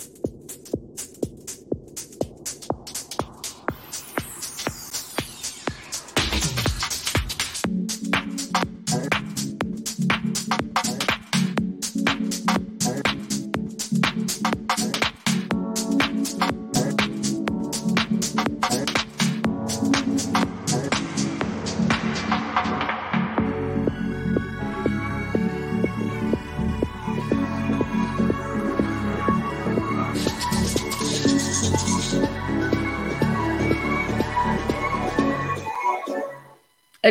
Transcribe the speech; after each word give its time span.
you 0.00 0.23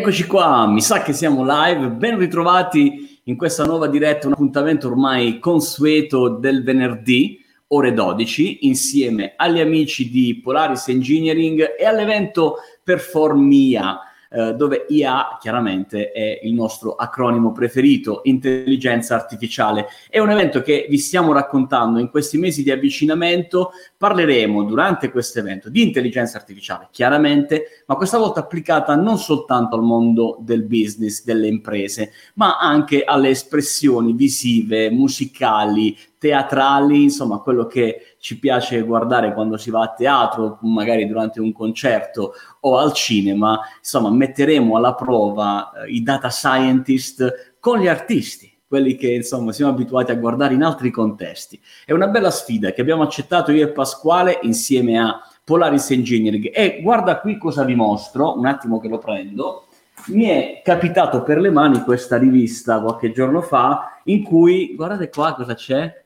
Eccoci 0.03 0.25
qua, 0.27 0.67
mi 0.67 0.81
sa 0.81 1.01
che 1.01 1.13
siamo 1.13 1.45
live, 1.45 1.87
ben 1.87 2.17
ritrovati 2.17 3.21
in 3.23 3.37
questa 3.37 3.63
nuova 3.63 3.87
diretta, 3.87 4.27
un 4.27 4.33
appuntamento 4.33 4.89
ormai 4.89 5.39
consueto 5.39 6.27
del 6.27 6.61
venerdì, 6.61 7.41
ore 7.67 7.93
12, 7.93 8.67
insieme 8.67 9.31
agli 9.37 9.61
amici 9.61 10.09
di 10.09 10.41
Polaris 10.43 10.89
Engineering 10.89 11.75
e 11.79 11.85
all'evento 11.85 12.57
Performia 12.83 13.97
eh, 14.33 14.55
dove 14.55 14.87
IA 14.89 15.37
chiaramente 15.39 16.11
è 16.11 16.39
il 16.41 16.53
nostro 16.53 16.95
acronimo 16.95 17.51
preferito, 17.51 18.21
intelligenza 18.23 19.13
artificiale. 19.13 19.85
È 20.09 20.17
un 20.17 20.31
evento 20.31 20.63
che 20.63 20.87
vi 20.89 20.97
stiamo 20.97 21.33
raccontando 21.33 21.99
in 21.99 22.09
questi 22.09 22.39
mesi 22.39 22.63
di 22.63 22.71
avvicinamento. 22.71 23.73
Parleremo 23.95 24.63
durante 24.63 25.11
questo 25.11 25.37
evento 25.37 25.69
di 25.69 25.83
intelligenza 25.83 26.37
artificiale, 26.37 26.87
chiaramente, 26.89 27.83
ma 27.85 27.95
questa 27.95 28.17
volta 28.17 28.39
applicata 28.39 28.95
non 28.95 29.19
soltanto 29.19 29.75
al 29.75 29.83
mondo 29.83 30.37
del 30.41 30.63
business, 30.63 31.23
delle 31.23 31.47
imprese, 31.47 32.11
ma 32.33 32.57
anche 32.57 33.03
alle 33.03 33.29
espressioni 33.29 34.13
visive, 34.13 34.89
musicali, 34.89 35.95
teatrali, 36.23 37.03
insomma 37.03 37.39
quello 37.39 37.65
che 37.65 38.15
ci 38.17 38.39
piace 38.39 38.81
guardare 38.83 39.33
quando 39.33 39.57
si 39.57 39.69
va 39.69 39.81
a 39.81 39.93
teatro, 39.93 40.57
magari 40.61 41.05
durante 41.05 41.41
un 41.41 41.51
concerto 41.51 42.31
o 42.61 42.77
al 42.77 42.93
cinema, 42.93 43.59
insomma 43.77 44.09
metteremo 44.09 44.77
alla 44.77 44.95
prova 44.95 45.71
eh, 45.73 45.91
i 45.91 46.01
data 46.01 46.29
scientist 46.29 47.55
con 47.59 47.79
gli 47.79 47.87
artisti 47.89 48.49
quelli 48.65 48.95
che 48.95 49.11
insomma 49.11 49.51
siamo 49.51 49.71
abituati 49.71 50.11
a 50.11 50.15
guardare 50.15 50.55
in 50.55 50.63
altri 50.63 50.89
contesti. 50.89 51.61
È 51.85 51.91
una 51.91 52.07
bella 52.07 52.31
sfida 52.31 52.71
che 52.71 52.81
abbiamo 52.81 53.03
accettato 53.03 53.51
io 53.51 53.65
e 53.65 53.71
Pasquale 53.71 54.39
insieme 54.43 54.97
a 54.97 55.21
Polaris 55.43 55.91
Engineering 55.91 56.49
e 56.51 56.79
guarda 56.81 57.19
qui 57.19 57.37
cosa 57.37 57.63
vi 57.65 57.75
mostro, 57.75 58.35
un 58.35 58.47
attimo 58.47 58.79
che 58.79 58.87
lo 58.87 58.97
prendo. 58.97 59.65
Mi 60.07 60.23
è 60.23 60.61
capitato 60.63 61.21
per 61.21 61.39
le 61.39 61.51
mani 61.51 61.83
questa 61.83 62.17
rivista 62.17 62.81
qualche 62.81 63.11
giorno 63.11 63.41
fa 63.41 63.99
in 64.05 64.23
cui, 64.23 64.73
guardate 64.73 65.09
qua 65.09 65.35
cosa 65.35 65.53
c'è, 65.53 66.02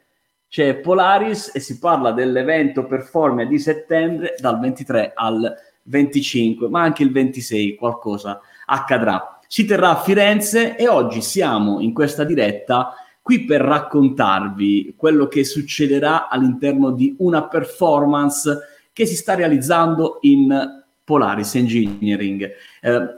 c'è 0.50 0.76
Polaris 0.76 1.52
e 1.54 1.60
si 1.60 1.78
parla 1.78 2.12
dell'evento 2.12 2.86
Performia 2.86 3.46
di 3.46 3.60
settembre 3.60 4.36
dal 4.40 4.60
23 4.60 5.12
al 5.14 5.54
25, 5.84 6.70
ma 6.70 6.82
anche 6.82 7.04
il 7.04 7.12
26 7.12 7.76
qualcosa 7.76 8.40
accadrà. 8.66 9.40
Si 9.48 9.66
terrà 9.66 9.92
a 9.92 10.02
Firenze 10.02 10.76
e 10.76 10.88
oggi 10.88 11.22
siamo 11.22 11.80
in 11.80 11.94
questa 11.94 12.24
diretta 12.24 12.94
qui 13.22 13.44
per 13.44 13.62
raccontarvi 13.62 14.94
quello 14.96 15.28
che 15.28 15.44
succederà 15.44 16.30
all'interno 16.30 16.92
di 16.92 17.16
una 17.20 17.48
performance 17.48 18.58
che 18.94 19.06
si 19.06 19.16
sta 19.16 19.36
realizzando 19.36 20.20
in 20.22 20.86
Polaris 21.08 21.56
Engineering. 21.56 22.52
Eh, 22.82 23.16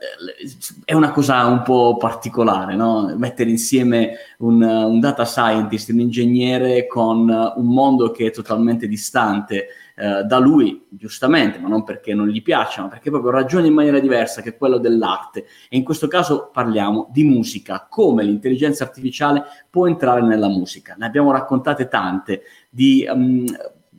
è 0.85 0.93
una 0.93 1.09
cosa 1.09 1.43
un 1.47 1.63
po' 1.63 1.97
particolare, 1.97 2.75
no? 2.75 3.15
mettere 3.17 3.49
insieme 3.49 4.11
un, 4.37 4.61
un, 4.61 4.99
data 4.99 5.25
scientist, 5.25 5.89
un 5.89 6.01
ingegnere 6.01 6.85
con 6.85 7.27
un 7.27 7.65
mondo 7.65 8.11
che 8.11 8.27
è 8.27 8.31
totalmente 8.31 8.87
distante 8.87 9.69
eh, 9.95 10.21
da 10.23 10.37
lui, 10.37 10.85
giustamente, 10.87 11.57
ma 11.57 11.67
non 11.67 11.83
perché 11.83 12.13
non 12.13 12.27
gli 12.27 12.43
piaccia, 12.43 12.83
ma 12.83 12.89
perché 12.89 13.09
proprio 13.09 13.31
ragiona 13.31 13.65
in 13.65 13.73
maniera 13.73 13.99
diversa, 13.99 14.43
che 14.43 14.55
quello 14.55 14.77
dell'arte. 14.77 15.47
E 15.67 15.75
in 15.75 15.83
questo 15.83 16.07
caso 16.07 16.51
parliamo 16.53 17.09
di 17.11 17.23
musica, 17.23 17.87
come 17.89 18.21
l'intelligenza 18.21 18.83
artificiale 18.83 19.45
può 19.67 19.87
entrare 19.87 20.21
nella 20.21 20.47
musica. 20.47 20.93
Ne 20.95 21.07
abbiamo 21.07 21.31
raccontate 21.31 21.87
tante, 21.87 22.43
di... 22.69 23.09
Um, 23.11 23.45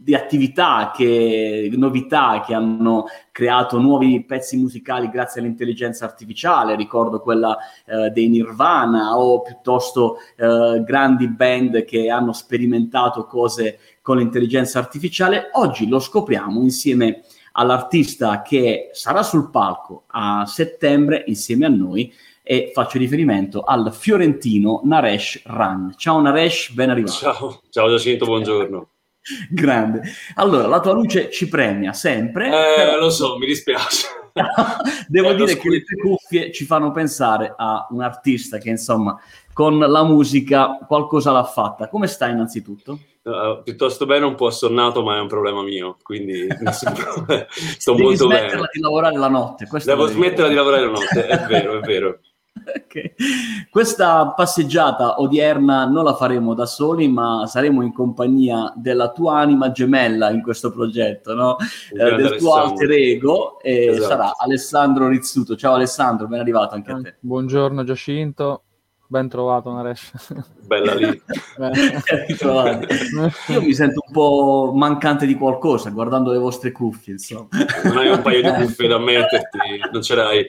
di 0.02 0.14
attività, 0.14 0.92
che, 0.94 1.70
novità 1.74 2.42
che 2.44 2.54
hanno 2.54 3.04
creato 3.30 3.78
nuovi 3.78 4.24
pezzi 4.24 4.56
musicali 4.56 5.10
grazie 5.10 5.42
all'intelligenza 5.42 6.06
artificiale, 6.06 6.74
ricordo 6.74 7.20
quella 7.20 7.58
eh, 7.84 8.08
dei 8.08 8.28
Nirvana 8.28 9.18
o 9.18 9.42
piuttosto 9.42 10.16
eh, 10.36 10.82
grandi 10.86 11.28
band 11.28 11.84
che 11.84 12.08
hanno 12.08 12.32
sperimentato 12.32 13.26
cose 13.26 13.78
con 14.00 14.16
l'intelligenza 14.16 14.78
artificiale. 14.78 15.50
Oggi 15.52 15.86
lo 15.86 15.98
scopriamo 15.98 16.62
insieme 16.62 17.22
all'artista 17.52 18.40
che 18.40 18.88
sarà 18.92 19.22
sul 19.22 19.50
palco 19.50 20.04
a 20.06 20.46
settembre 20.46 21.24
insieme 21.26 21.66
a 21.66 21.70
noi 21.70 22.10
e 22.42 22.70
faccio 22.72 22.96
riferimento 22.96 23.62
al 23.62 23.92
fiorentino 23.92 24.80
Naresh 24.84 25.42
Ran. 25.44 25.92
Ciao 25.96 26.20
Naresh, 26.22 26.70
ben 26.70 26.88
arrivato. 26.88 27.12
Ciao, 27.12 27.60
ciao 27.68 27.88
Giacinto, 27.90 28.24
buongiorno. 28.24 28.88
Grande. 29.50 30.02
Allora, 30.34 30.66
la 30.66 30.80
tua 30.80 30.92
luce 30.92 31.30
ci 31.30 31.48
premia 31.48 31.92
sempre. 31.92 32.46
Eh, 32.46 32.74
però... 32.76 32.98
lo 32.98 33.10
so, 33.10 33.38
mi 33.38 33.46
dispiace. 33.46 34.06
Devo 35.08 35.30
eh, 35.30 35.34
dire 35.34 35.56
che 35.56 35.68
le 35.68 35.82
tue 35.82 35.96
cuffie 35.96 36.52
ci 36.52 36.64
fanno 36.64 36.90
pensare 36.92 37.52
a 37.56 37.86
un 37.90 38.00
artista 38.00 38.58
che, 38.58 38.70
insomma, 38.70 39.18
con 39.52 39.78
la 39.78 40.04
musica 40.04 40.78
qualcosa 40.86 41.32
l'ha 41.32 41.44
fatta. 41.44 41.88
Come 41.88 42.06
stai 42.06 42.32
innanzitutto? 42.32 42.98
Uh, 43.22 43.62
piuttosto 43.62 44.06
bene, 44.06 44.24
un 44.24 44.34
po' 44.34 44.46
assonnato, 44.46 45.02
ma 45.02 45.16
è 45.16 45.20
un 45.20 45.28
problema 45.28 45.62
mio, 45.62 45.98
quindi 46.02 46.46
sto 46.72 47.92
Devi 47.92 48.02
molto 48.02 48.26
bene. 48.26 48.40
Devi 48.40 48.48
smetterla 48.48 48.68
di 48.72 48.80
lavorare 48.80 49.16
la 49.18 49.28
notte. 49.28 49.68
Devo 49.84 50.06
smetterla 50.06 50.48
di 50.48 50.54
lavorare 50.54 50.84
la 50.86 50.90
notte, 50.90 51.26
è 51.26 51.46
vero, 51.46 51.78
è 51.78 51.80
vero. 51.80 52.18
Okay. 52.52 53.14
Questa 53.70 54.32
passeggiata 54.32 55.20
odierna 55.20 55.86
non 55.86 56.04
la 56.04 56.14
faremo 56.14 56.54
da 56.54 56.66
soli, 56.66 57.08
ma 57.08 57.46
saremo 57.46 57.82
in 57.82 57.92
compagnia 57.92 58.72
della 58.76 59.12
tua 59.12 59.38
anima 59.38 59.70
gemella 59.70 60.30
in 60.30 60.42
questo 60.42 60.72
progetto, 60.72 61.34
no? 61.34 61.56
eh, 61.92 62.16
del 62.16 62.36
tuo 62.36 62.54
alter 62.54 62.90
ego, 62.90 63.60
e 63.60 63.86
esatto. 63.86 64.08
sarà 64.08 64.32
Alessandro 64.36 65.08
Rizzuto. 65.08 65.56
Ciao 65.56 65.74
Alessandro, 65.74 66.26
ben 66.26 66.40
arrivato 66.40 66.74
anche 66.74 66.90
a 66.90 67.00
te. 67.00 67.16
Buongiorno 67.20 67.84
Giacinto, 67.84 68.64
ben 69.06 69.28
trovato 69.28 69.72
Naresh. 69.72 70.34
Bella 70.66 70.94
lì. 70.94 71.06
Io 73.48 73.62
mi 73.62 73.74
sento 73.74 74.02
un 74.06 74.12
po' 74.12 74.72
mancante 74.74 75.26
di 75.26 75.34
qualcosa 75.34 75.90
guardando 75.90 76.30
le 76.32 76.38
vostre 76.38 76.72
cuffie, 76.72 77.14
insomma. 77.14 77.48
Non 77.84 77.96
hai 77.96 78.08
un 78.10 78.22
paio 78.22 78.42
di 78.42 78.50
cuffie 78.62 78.88
da 78.88 78.98
metterti, 79.02 79.58
non 79.92 80.02
ce 80.02 80.14
l'hai. 80.14 80.48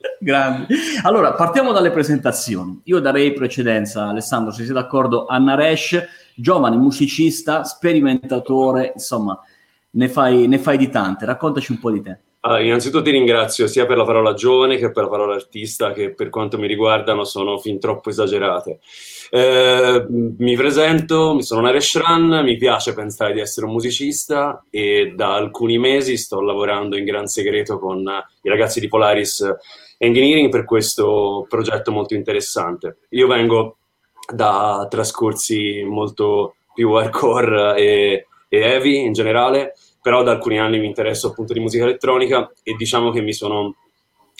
Grande. 0.18 0.66
Allora, 1.02 1.34
partiamo 1.34 1.72
dalle 1.72 1.90
presentazioni. 1.90 2.80
Io 2.84 3.00
darei 3.00 3.32
precedenza, 3.32 4.06
Alessandro, 4.08 4.50
se 4.52 4.64
sei 4.64 4.72
d'accordo, 4.72 5.26
a 5.26 5.38
Naresh, 5.38 6.02
giovane 6.34 6.76
musicista, 6.76 7.64
sperimentatore, 7.64 8.92
insomma, 8.94 9.38
ne 9.90 10.08
fai, 10.08 10.46
ne 10.46 10.58
fai 10.58 10.78
di 10.78 10.88
tante. 10.88 11.26
Raccontaci 11.26 11.72
un 11.72 11.78
po' 11.78 11.90
di 11.90 12.02
te. 12.02 12.18
Allora, 12.42 12.62
innanzitutto 12.62 13.02
ti 13.02 13.10
ringrazio 13.10 13.66
sia 13.66 13.84
per 13.84 13.98
la 13.98 14.04
parola 14.04 14.32
giovane 14.32 14.78
che 14.78 14.90
per 14.90 15.04
la 15.04 15.10
parola 15.10 15.34
artista, 15.34 15.92
che 15.92 16.14
per 16.14 16.30
quanto 16.30 16.56
mi 16.56 16.66
riguardano 16.66 17.24
sono 17.24 17.58
fin 17.58 17.78
troppo 17.78 18.08
esagerate. 18.08 18.78
Eh, 19.30 20.06
mi 20.08 20.56
presento, 20.56 21.34
mi 21.34 21.42
sono 21.42 21.60
Naresh 21.60 21.98
Ran, 21.98 22.42
mi 22.42 22.56
piace 22.56 22.94
pensare 22.94 23.34
di 23.34 23.40
essere 23.40 23.66
un 23.66 23.72
musicista 23.72 24.64
e 24.70 25.12
da 25.14 25.34
alcuni 25.34 25.76
mesi 25.76 26.16
sto 26.16 26.40
lavorando 26.40 26.96
in 26.96 27.04
gran 27.04 27.26
segreto 27.26 27.78
con 27.78 28.00
i 28.00 28.48
ragazzi 28.48 28.80
di 28.80 28.88
Polaris 28.88 29.44
engineering 29.98 30.48
per 30.50 30.64
questo 30.64 31.44
progetto 31.46 31.92
molto 31.92 32.14
interessante. 32.14 33.00
Io 33.10 33.26
vengo 33.26 33.76
da 34.32 34.86
trascorsi 34.88 35.82
molto 35.84 36.54
più 36.72 36.90
hardcore 36.92 37.76
e, 37.76 38.26
e 38.48 38.58
heavy 38.58 39.04
in 39.04 39.12
generale, 39.12 39.74
però 40.00 40.22
da 40.22 40.32
alcuni 40.32 40.58
anni 40.58 40.78
mi 40.78 40.86
interesso 40.86 41.28
appunto 41.28 41.52
di 41.52 41.60
musica 41.60 41.84
elettronica 41.84 42.50
e 42.62 42.74
diciamo 42.74 43.10
che 43.10 43.20
mi 43.20 43.32
sono 43.32 43.76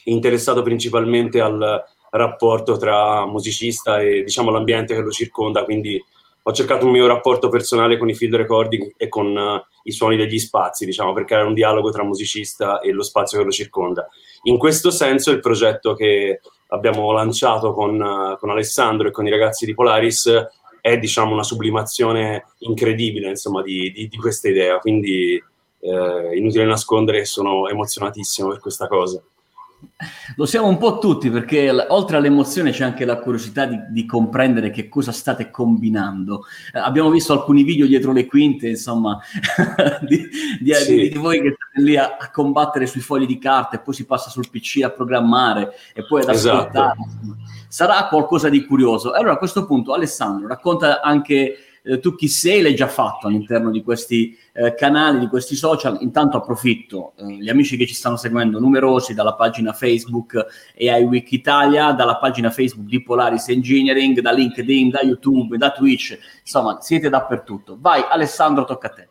interessato 0.05 0.63
principalmente 0.63 1.41
al 1.41 1.85
rapporto 2.11 2.77
tra 2.77 3.27
musicista 3.27 4.01
e 4.01 4.23
diciamo 4.23 4.51
l'ambiente 4.51 4.95
che 4.95 5.01
lo 5.01 5.11
circonda, 5.11 5.65
quindi 5.65 6.03
ho 6.43 6.53
cercato 6.53 6.87
un 6.87 6.93
mio 6.93 7.07
rapporto 7.07 7.49
personale 7.49 7.99
con 7.99 8.09
i 8.09 8.15
field 8.15 8.35
recording 8.35 8.95
e 8.97 9.09
con 9.09 9.37
uh, 9.37 9.63
i 9.85 9.93
suoni 9.93 10.17
degli 10.17 10.39
spazi, 10.39 10.87
diciamo, 10.87 11.13
per 11.13 11.25
creare 11.25 11.47
un 11.47 11.55
dialogo 11.55 11.91
tra 11.91 12.03
musicista 12.03 12.81
e 12.81 12.93
lo 12.93 13.03
spazio 13.03 13.39
che 13.39 13.45
lo 13.45 13.51
circonda. 13.51 14.09
In 14.45 14.57
questo 14.57 14.91
senso 14.91 15.31
il 15.31 15.41
progetto 15.41 15.95
che 15.95 16.41
abbiamo 16.69 17.13
lanciato 17.13 17.73
con, 17.75 18.01
uh, 18.01 18.39
con 18.39 18.51
Alessandro 18.51 19.09
e 19.09 19.11
con 19.11 19.27
i 19.27 19.31
ragazzi 19.31 19.67
di 19.67 19.75
Polaris 19.75 20.49
è 20.81 20.99
diciamo 20.99 21.35
una 21.35 21.43
sublimazione 21.43 22.47
incredibile 22.61 23.29
insomma 23.29 23.61
di, 23.61 23.93
di, 23.93 24.09
di 24.09 24.17
questa 24.17 24.49
idea, 24.49 24.79
quindi 24.79 25.43
eh, 25.81 26.37
inutile 26.37 26.65
nascondere 26.65 27.19
che 27.19 27.25
sono 27.25 27.69
emozionatissimo 27.69 28.49
per 28.49 28.61
questa 28.61 28.87
cosa. 28.87 29.21
Lo 30.37 30.45
siamo 30.45 30.69
un 30.69 30.77
po' 30.77 30.99
tutti 30.99 31.31
perché 31.31 31.71
oltre 31.89 32.19
all'emozione 32.19 32.71
c'è 32.71 32.85
anche 32.85 33.07
la 33.07 33.19
curiosità 33.19 33.65
di, 33.65 33.79
di 33.91 34.05
comprendere 34.05 34.71
che 34.71 34.89
cosa 34.89 35.11
state 35.11 35.51
combinando. 35.51 36.45
Eh, 36.75 36.79
abbiamo 36.79 37.11
visto 37.11 37.33
alcuni 37.33 37.63
video 37.63 37.87
dietro 37.87 38.13
le 38.13 38.27
quinte, 38.27 38.69
insomma, 38.69 39.19
di, 40.07 40.29
di, 40.61 40.75
sì. 40.75 41.09
di, 41.09 41.19
voi 41.19 41.41
che 41.41 41.55
state 41.55 41.83
lì 41.83 41.97
a, 41.97 42.17
a, 42.19 42.31
combattere 42.31 42.87
sui 42.87 43.01
fogli 43.01 43.27
di 43.27 43.39
carta 43.39 43.77
e 43.77 43.81
poi 43.81 43.95
si 43.95 44.05
passa 44.05 44.29
sul 44.29 44.51
PC 44.51 44.83
a 44.83 44.91
programmare 44.91 45.73
e 45.95 46.07
poi 46.07 46.23
ad 46.23 46.29
esatto. 46.29 46.57
ascoltare. 46.57 46.99
Esatto. 47.01 47.37
Sarà 47.69 48.09
qualcosa 48.09 48.49
di 48.49 48.65
curioso. 48.65 49.13
Allora 49.13 49.33
a 49.33 49.39
questo 49.39 49.65
punto 49.65 49.95
Alessandro 49.95 50.47
racconta 50.47 51.01
anche 51.01 51.70
eh, 51.83 51.99
tu 51.99 52.15
chi 52.15 52.29
sei 52.29 52.63
l'hai 52.63 52.75
già 52.75 52.89
fatto 52.89 53.27
all'interno 53.27 53.71
di 53.71 53.83
questi 53.83 54.37
eh, 54.53 54.75
canali, 54.75 55.19
di 55.19 55.29
questi 55.29 55.55
social. 55.55 55.99
Intanto 56.01 56.37
approfitto, 56.37 57.13
eh, 57.17 57.37
gli 57.37 57.49
amici 57.49 57.77
che 57.77 57.87
ci 57.87 57.95
stanno 57.95 58.17
seguendo, 58.17 58.59
numerosi, 58.59 59.15
dalla 59.15 59.35
pagina 59.35 59.73
Facebook 59.73 60.47
AI 60.79 61.05
Week 61.05 61.31
Italia, 61.33 61.93
dalla 61.93 62.17
pagina 62.17 62.51
Facebook 62.51 62.89
di 62.89 63.03
Polaris 63.03 63.49
Engineering, 63.49 64.21
da 64.21 64.33
LinkedIn, 64.33 64.91
da 64.91 65.01
YouTube, 65.03 65.57
da 65.57 65.71
Twitch, 65.71 66.19
insomma, 66.41 66.81
siete 66.81 67.09
dappertutto. 67.09 67.77
Vai 67.81 68.05
Alessandro, 68.09 68.65
tocca 68.65 68.87
a 68.89 68.91
te. 68.91 69.09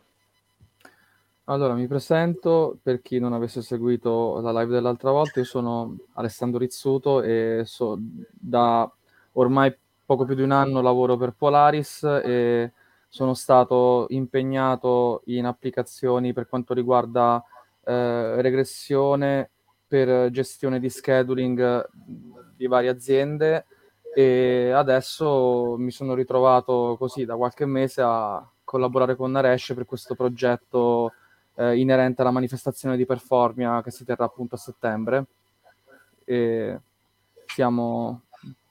Allora, 1.44 1.74
mi 1.74 1.88
presento 1.88 2.78
per 2.80 3.02
chi 3.02 3.18
non 3.18 3.32
avesse 3.32 3.60
seguito 3.60 4.38
la 4.40 4.52
live 4.52 4.72
dell'altra 4.72 5.10
volta, 5.10 5.40
io 5.40 5.44
sono 5.44 5.96
Alessandro 6.12 6.60
Rizzuto 6.60 7.22
e 7.22 7.62
so, 7.64 7.98
da 7.98 8.88
ormai 9.32 9.76
poco 10.10 10.24
più 10.24 10.34
di 10.34 10.42
un 10.42 10.50
anno 10.50 10.80
lavoro 10.80 11.16
per 11.16 11.34
Polaris 11.38 12.02
e 12.02 12.72
sono 13.08 13.32
stato 13.32 14.06
impegnato 14.08 15.22
in 15.26 15.44
applicazioni 15.44 16.32
per 16.32 16.48
quanto 16.48 16.74
riguarda 16.74 17.40
eh, 17.84 18.42
regressione 18.42 19.50
per 19.86 20.30
gestione 20.30 20.80
di 20.80 20.90
scheduling 20.90 21.88
di 22.56 22.66
varie 22.66 22.90
aziende 22.90 23.66
e 24.12 24.72
adesso 24.74 25.76
mi 25.78 25.92
sono 25.92 26.14
ritrovato 26.14 26.96
così 26.98 27.24
da 27.24 27.36
qualche 27.36 27.64
mese 27.64 28.02
a 28.04 28.44
collaborare 28.64 29.14
con 29.14 29.30
Naresh 29.30 29.74
per 29.76 29.86
questo 29.86 30.16
progetto 30.16 31.12
eh, 31.54 31.78
inerente 31.78 32.22
alla 32.22 32.32
manifestazione 32.32 32.96
di 32.96 33.06
Performia 33.06 33.80
che 33.80 33.92
si 33.92 34.04
terrà 34.04 34.24
appunto 34.24 34.56
a 34.56 34.58
settembre. 34.58 35.26
E 36.24 36.80
siamo 37.46 38.22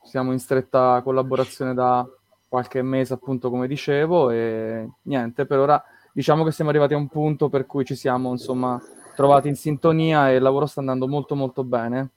siamo 0.03 0.31
in 0.31 0.39
stretta 0.39 1.01
collaborazione 1.03 1.73
da 1.73 2.07
qualche 2.47 2.81
mese, 2.81 3.13
appunto, 3.13 3.49
come 3.49 3.67
dicevo, 3.67 4.31
e 4.31 4.89
niente, 5.03 5.45
per 5.45 5.59
ora 5.59 5.83
diciamo 6.11 6.43
che 6.43 6.51
siamo 6.51 6.69
arrivati 6.71 6.93
a 6.93 6.97
un 6.97 7.07
punto 7.07 7.49
per 7.49 7.65
cui 7.65 7.85
ci 7.85 7.95
siamo, 7.95 8.31
insomma, 8.31 8.81
trovati 9.15 9.47
in 9.47 9.55
sintonia 9.55 10.29
e 10.29 10.35
il 10.35 10.41
lavoro 10.41 10.65
sta 10.65 10.79
andando 10.79 11.07
molto 11.07 11.35
molto 11.35 11.63
bene. 11.63 12.09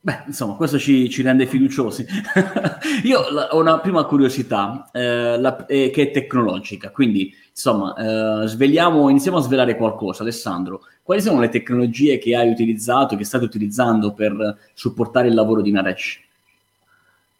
Beh, 0.00 0.22
insomma, 0.26 0.54
questo 0.54 0.78
ci, 0.78 1.10
ci 1.10 1.22
rende 1.22 1.44
fiduciosi. 1.44 2.06
Io 3.02 3.30
la, 3.30 3.48
ho 3.50 3.58
una 3.58 3.80
prima 3.80 4.04
curiosità 4.04 4.88
eh, 4.92 5.38
la, 5.38 5.66
eh, 5.66 5.90
che 5.90 6.02
è 6.02 6.10
tecnologica, 6.12 6.90
quindi 6.92 7.34
insomma, 7.50 7.94
eh, 8.42 8.46
sveliamo, 8.46 9.08
iniziamo 9.08 9.38
a 9.38 9.42
svelare 9.42 9.76
qualcosa. 9.76 10.22
Alessandro, 10.22 10.82
quali 11.02 11.20
sono 11.20 11.40
le 11.40 11.48
tecnologie 11.48 12.18
che 12.18 12.36
hai 12.36 12.48
utilizzato, 12.48 13.16
che 13.16 13.24
state 13.24 13.44
utilizzando 13.44 14.14
per 14.14 14.56
supportare 14.72 15.28
il 15.28 15.34
lavoro 15.34 15.60
di 15.60 15.72
Naresh? 15.72 16.20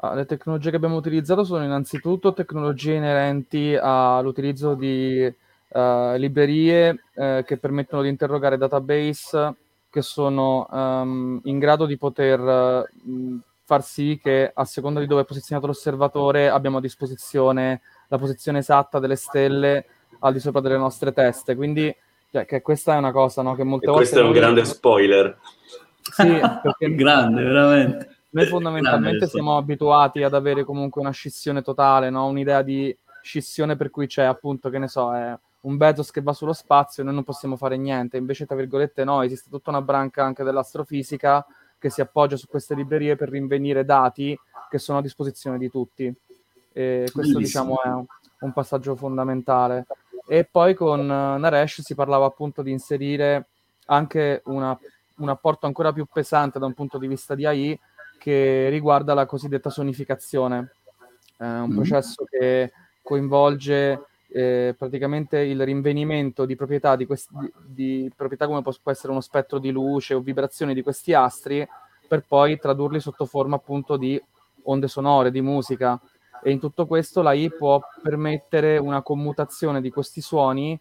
Ah, 0.01 0.15
le 0.15 0.27
tecnologie 0.27 0.71
che 0.71 0.77
abbiamo 0.77 0.95
utilizzato 0.95 1.43
sono 1.43 1.65
innanzitutto 1.65 2.33
tecnologie 2.33 2.95
inerenti 2.95 3.77
all'utilizzo 3.77 4.75
di 4.75 5.25
uh, 5.25 6.15
librerie 6.15 7.03
uh, 7.15 7.43
che 7.43 7.57
permettono 7.57 8.03
di 8.03 8.09
interrogare 8.09 8.57
database 8.57 9.57
che 9.91 10.01
sono 10.03 10.69
um, 10.71 11.41
in 11.43 11.59
grado 11.59 11.85
di 11.85 11.97
poter 11.97 12.39
uh, 12.39 13.41
far 13.65 13.83
sì 13.83 14.21
che 14.23 14.53
a 14.55 14.65
seconda 14.65 15.01
di 15.01 15.07
dove 15.07 15.23
è 15.23 15.25
posizionato 15.25 15.67
l'osservatore 15.67 16.49
abbiamo 16.49 16.77
a 16.79 16.81
disposizione 16.81 17.81
la 18.07 18.19
posizione 18.19 18.59
esatta 18.59 19.01
delle 19.01 19.17
stelle 19.17 19.85
al 20.21 20.33
di 20.33 20.39
sopra 20.39 20.61
delle 20.61 20.79
nostre 20.79 21.13
teste. 21.13 21.57
Quindi 21.57 21.93
cioè, 22.31 22.45
che 22.45 22.63
questa 22.63 22.95
è 22.95 22.99
una 22.99 23.11
cosa 23.11 23.43
no, 23.43 23.57
che 23.57 23.65
molte 23.65 23.87
e 23.87 23.89
volte... 23.89 24.05
Questo 24.05 24.21
è 24.25 24.29
un 24.29 24.33
grande 24.33 24.65
spoiler. 24.65 25.37
Sì, 26.03 26.39
perché... 26.63 26.95
grande, 26.95 27.43
veramente 27.43 28.18
noi 28.31 28.47
fondamentalmente 28.47 29.27
siamo 29.27 29.57
abituati 29.57 30.23
ad 30.23 30.35
avere 30.35 30.65
comunque 30.65 31.01
una 31.01 31.11
scissione 31.11 31.63
totale, 31.63 32.11
no? 32.11 32.27
un'idea 32.27 32.63
di 32.63 32.97
scissione 33.23 33.77
per 33.77 33.91
cui 33.91 34.07
c'è 34.07 34.25
appunto, 34.25 34.71
che 34.71 34.79
ne 34.79 34.89
so, 34.89 35.15
è 35.15 35.37
un 35.61 35.77
Bezos 35.77 36.11
che 36.11 36.23
va 36.23 36.33
sullo 36.33 36.53
spazio 36.53 37.03
e 37.03 37.07
noi 37.07 37.15
non 37.15 37.25
possiamo 37.25 37.57
fare 37.57 37.77
niente. 37.77 38.17
Invece, 38.17 38.47
tra 38.47 38.57
virgolette, 38.57 39.05
no, 39.05 39.23
esiste 39.23 39.51
tutta 39.51 39.71
una 39.71 39.83
branca 39.83 40.25
anche 40.25 40.45
dell'astrofisica 40.45 41.45
che 41.79 41.91
si 41.91 42.01
appoggia 42.01 42.37
su 42.37 42.47
queste 42.49 42.75
librerie 42.75 43.17
per 43.17 43.31
rinvenire 43.31 43.85
dati 43.85 44.39
che 44.69 44.79
sono 44.79 44.99
a 44.99 45.03
disposizione 45.03 45.59
di 45.59 45.71
tutti. 45.71 46.05
E 46.73 47.09
questo, 47.13 47.39
Bellissimo. 47.39 47.39
diciamo, 47.39 47.83
è 47.83 47.89
un, 47.89 48.05
un 48.41 48.53
passaggio 48.53 48.95
fondamentale. 48.95 49.87
E 50.27 50.45
poi 50.45 50.75
con 50.75 51.07
Naresh 51.07 51.81
si 51.81 51.95
parlava 51.95 52.27
appunto 52.27 52.63
di 52.63 52.71
inserire 52.71 53.47
anche 53.87 54.43
una, 54.45 54.79
un 55.17 55.29
apporto 55.29 55.67
ancora 55.67 55.93
più 55.93 56.07
pesante 56.11 56.59
da 56.59 56.67
un 56.67 56.75
punto 56.75 56.99
di 56.99 57.07
vista 57.07 57.35
di 57.35 57.47
AI, 57.47 57.79
che 58.19 58.69
riguarda 58.69 59.15
la 59.15 59.27
cosiddetta 59.27 59.71
sonificazione, 59.71 60.73
eh, 61.39 61.47
un 61.47 61.71
mm. 61.71 61.75
processo 61.75 62.25
che 62.25 62.73
coinvolge 63.03 64.03
eh, 64.31 64.75
praticamente 64.77 65.39
il 65.39 65.65
rinvenimento 65.65 66.45
di 66.45 66.55
proprietà, 66.55 66.97
di, 66.97 67.07
questi, 67.07 67.35
di, 67.39 67.53
di 67.67 68.13
proprietà 68.15 68.47
come 68.47 68.63
può, 68.63 68.73
può, 68.83 68.93
essere 68.93 69.13
uno 69.13 69.23
spettro 69.23 69.59
di 69.59 69.71
luce 69.71 70.15
o 70.15 70.21
vibrazioni 70.21 70.75
di 70.75 70.83
questi 70.83 71.15
astri, 71.15 71.67
per 72.07 72.25
poi 72.27 72.59
tradurli 72.59 73.01
sotto 73.01 73.25
forma 73.25 73.57
appunto 73.57 73.97
di 73.97 74.21
onde 74.65 74.89
sonore, 74.89 75.31
di 75.31 75.41
musica. 75.41 75.99
E 76.43 76.51
in 76.51 76.61
tutto 76.61 76.87
questo 76.87 77.23
la 77.23 77.33
I 77.33 77.51
può 77.51 77.81
permettere 78.03 78.77
una 78.79 79.03
commutazione 79.03 79.81
di 79.81 79.91
questi 79.91 80.21
suoni 80.21 80.79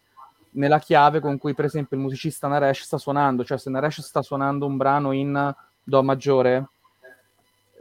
nella 0.52 0.78
chiave 0.78 1.20
con 1.20 1.38
cui 1.38 1.54
per 1.54 1.64
esempio 1.66 1.96
il 1.96 2.02
musicista 2.02 2.48
Naresh 2.48 2.82
sta 2.82 2.98
suonando, 2.98 3.44
cioè 3.44 3.58
se 3.58 3.70
Naresh 3.70 4.00
sta 4.00 4.22
suonando 4.22 4.66
un 4.66 4.76
brano 4.76 5.12
in 5.12 5.54
Do 5.82 6.02
maggiore, 6.02 6.68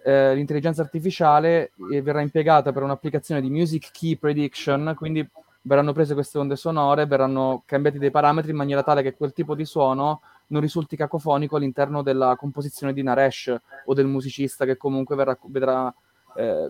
eh, 0.07 0.33
l'intelligenza 0.33 0.81
artificiale 0.81 1.71
verrà 2.01 2.21
impiegata 2.21 2.71
per 2.71 2.81
un'applicazione 2.81 3.41
di 3.41 3.49
music 3.49 3.91
key 3.91 4.15
prediction, 4.15 4.93
quindi 4.95 5.27
verranno 5.63 5.91
prese 5.91 6.13
queste 6.13 6.37
onde 6.37 6.55
sonore, 6.55 7.05
verranno 7.05 7.63
cambiati 7.65 7.97
dei 7.97 8.09
parametri 8.09 8.51
in 8.51 8.55
maniera 8.55 8.83
tale 8.83 9.01
che 9.01 9.15
quel 9.15 9.33
tipo 9.33 9.53
di 9.53 9.65
suono 9.65 10.21
non 10.47 10.61
risulti 10.61 10.95
cacofonico 10.95 11.57
all'interno 11.57 12.03
della 12.03 12.37
composizione 12.37 12.93
di 12.93 13.03
Naresh 13.03 13.53
o 13.83 13.93
del 13.93 14.05
musicista 14.05 14.63
che 14.63 14.77
comunque 14.77 15.17
verrà, 15.17 15.37
vedrà, 15.47 15.93
eh, 16.37 16.69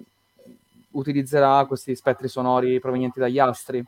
utilizzerà 0.93 1.63
questi 1.67 1.95
spettri 1.95 2.27
sonori 2.27 2.79
provenienti 2.79 3.19
dagli 3.19 3.37
astri. 3.37 3.85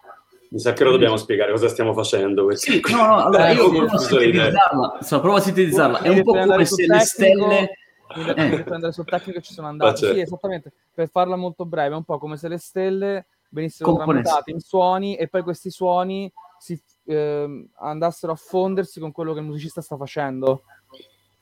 Mi 0.52 0.60
sa 0.60 0.74
che 0.74 0.84
lo 0.84 0.92
dobbiamo 0.92 1.18
spiegare 1.18 1.52
cosa 1.52 1.70
stiamo 1.70 1.94
facendo. 1.96 2.56
Sì, 2.56 2.80
no, 2.92 2.98
no, 2.98 3.26
allora 3.26 3.50
io 3.54 3.68
provo 3.68 3.86
a 3.86 3.98
sintetizzarla, 3.98 4.98
insomma, 5.00 5.22
provo 5.22 5.38
a 5.38 5.42
sintetizzarla. 5.42 6.02
È 6.02 6.10
un 6.10 6.22
po' 6.22 6.34
come 6.34 6.66
se 6.66 6.86
le 6.86 7.00
stelle 7.00 7.70
quindi 8.12 8.32
eh. 8.32 8.64
prendere 8.64 8.92
sul 8.92 9.06
tecnico 9.06 9.40
ci 9.42 9.54
sono 9.54 9.68
andato. 9.68 9.98
Certo. 9.98 10.16
Sì, 10.16 10.22
esattamente, 10.22 10.72
per 10.94 11.10
farla 11.10 11.36
molto 11.36 11.66
breve, 11.66 11.94
è 11.94 11.98
un 11.98 12.04
po' 12.04 12.18
come 12.18 12.38
se 12.38 12.48
le 12.48 12.58
stelle 12.58 13.28
venissero 13.50 13.96
tramutate 13.96 14.52
in 14.52 14.60
suoni 14.60 15.16
e 15.16 15.28
poi 15.28 15.42
questi 15.42 15.70
suoni 15.70 16.32
si, 16.60 16.80
eh, 17.06 17.68
andassero 17.78 18.34
a 18.34 18.36
fondersi 18.36 19.00
con 19.00 19.12
quello 19.12 19.34
che 19.34 19.40
il 19.40 19.46
musicista 19.46 19.82
sta 19.82 19.96
facendo. 19.96 20.64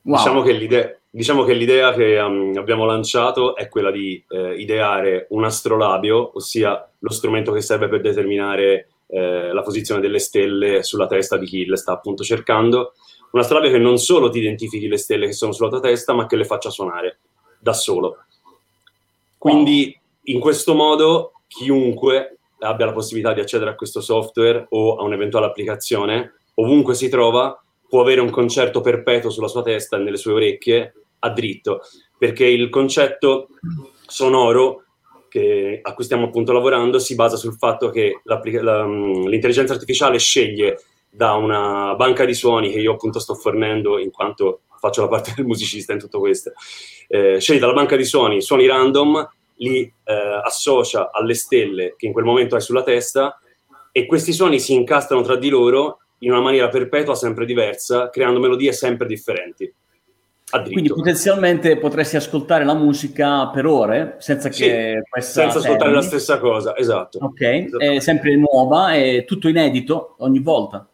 Wow. 0.03 0.17
Diciamo, 0.17 0.41
che 0.41 0.53
l'idea, 0.53 0.95
diciamo, 1.09 1.43
che 1.43 1.53
l'idea, 1.53 1.91
che 1.93 2.17
um, 2.19 2.53
abbiamo 2.55 2.86
lanciato 2.86 3.55
è 3.55 3.67
quella 3.67 3.91
di 3.91 4.24
eh, 4.29 4.55
ideare 4.55 5.27
un 5.31 5.43
astrolabio, 5.43 6.31
ossia 6.36 6.89
lo 7.00 7.12
strumento 7.12 7.51
che 7.51 7.62
serve 7.62 7.89
per 7.89 8.00
determinare 8.00 8.89
eh, 9.07 9.51
la 9.53 9.61
posizione 9.61 10.01
delle 10.01 10.19
stelle 10.19 10.83
sulla 10.83 11.07
testa 11.07 11.37
di 11.37 11.45
chi 11.45 11.65
le 11.65 11.77
sta 11.77 11.93
appunto 11.93 12.23
cercando, 12.23 12.93
una 13.31 13.43
strada 13.43 13.69
che 13.69 13.77
non 13.77 13.97
solo 13.97 14.29
ti 14.29 14.39
identifichi 14.39 14.87
le 14.87 14.97
stelle 14.97 15.27
che 15.27 15.33
sono 15.33 15.51
sulla 15.51 15.69
tua 15.69 15.79
testa, 15.79 16.13
ma 16.13 16.25
che 16.25 16.35
le 16.35 16.45
faccia 16.45 16.69
suonare 16.69 17.19
da 17.59 17.73
solo. 17.73 18.23
Quindi 19.37 19.97
in 20.23 20.39
questo 20.39 20.73
modo 20.73 21.33
chiunque 21.47 22.37
abbia 22.59 22.87
la 22.87 22.93
possibilità 22.93 23.33
di 23.33 23.39
accedere 23.39 23.71
a 23.71 23.75
questo 23.75 24.01
software 24.01 24.65
o 24.69 24.95
a 24.95 25.03
un'eventuale 25.03 25.45
applicazione, 25.45 26.33
ovunque 26.55 26.95
si 26.95 27.09
trova, 27.09 27.61
può 27.87 28.01
avere 28.01 28.21
un 28.21 28.29
concerto 28.29 28.81
perpetuo 28.81 29.29
sulla 29.29 29.47
sua 29.47 29.61
testa 29.61 29.97
e 29.97 29.99
nelle 29.99 30.17
sue 30.17 30.33
orecchie 30.33 30.93
a 31.19 31.29
dritto, 31.29 31.81
perché 32.17 32.45
il 32.45 32.69
concetto 32.69 33.49
sonoro 34.05 34.87
che, 35.29 35.79
a 35.81 35.93
cui 35.93 36.03
stiamo 36.03 36.25
appunto 36.25 36.51
lavorando 36.51 37.00
si 37.00 37.15
basa 37.15 37.36
sul 37.36 37.55
fatto 37.55 37.89
che 37.89 38.22
la, 38.24 38.39
l'intelligenza 38.41 39.74
artificiale 39.74 40.19
sceglie 40.19 40.81
da 41.10 41.34
una 41.34 41.96
banca 41.96 42.25
di 42.25 42.34
suoni 42.34 42.72
che 42.72 42.79
io 42.79 42.93
appunto 42.93 43.19
sto 43.19 43.34
fornendo 43.34 43.98
in 43.98 44.12
quanto 44.12 44.62
faccio 44.79 45.01
la 45.01 45.07
parte 45.07 45.34
del 45.36 45.46
musicista 45.46 45.93
in 45.93 46.00
tutto 46.00 46.19
questo. 46.19 46.51
Eh, 47.07 47.39
scegli 47.39 47.60
dalla 47.60 47.74
banca 47.74 47.96
di 47.96 48.05
suoni 48.05 48.41
suoni 48.41 48.67
random 48.67 49.29
li 49.57 49.81
eh, 49.81 50.41
associa 50.43 51.12
alle 51.12 51.34
stelle 51.34 51.96
che 51.98 52.05
in 52.05 52.13
quel 52.13 52.25
momento 52.25 52.55
hai 52.55 52.62
sulla 52.62 52.84
testa 52.84 53.39
e 53.91 54.05
questi 54.05 54.31
suoni 54.34 54.60
si 54.60 54.74
incastrano 54.74 55.24
tra 55.24 55.36
di 55.36 55.50
loro 55.50 56.00
in 56.19 56.31
una 56.31 56.41
maniera 56.41 56.67
perpetua, 56.69 57.15
sempre 57.15 57.46
diversa, 57.46 58.10
creando 58.10 58.39
melodie 58.39 58.72
sempre 58.72 59.07
differenti. 59.07 59.72
Quindi 60.49 60.87
potenzialmente 60.87 61.77
potresti 61.77 62.15
ascoltare 62.15 62.63
la 62.63 62.73
musica 62.73 63.49
per 63.49 63.65
ore 63.65 64.15
senza 64.19 64.49
sì, 64.49 64.63
che 64.63 65.01
questa 65.09 65.41
senza 65.41 65.57
ascoltare 65.57 65.91
la 65.91 66.01
stessa 66.01 66.39
cosa, 66.39 66.77
esatto. 66.77 67.19
Ok, 67.21 67.75
è 67.77 67.99
sempre 67.99 68.33
nuova, 68.37 68.93
è 68.93 69.25
tutto 69.25 69.49
inedito 69.49 70.15
ogni 70.19 70.39
volta. 70.39 70.87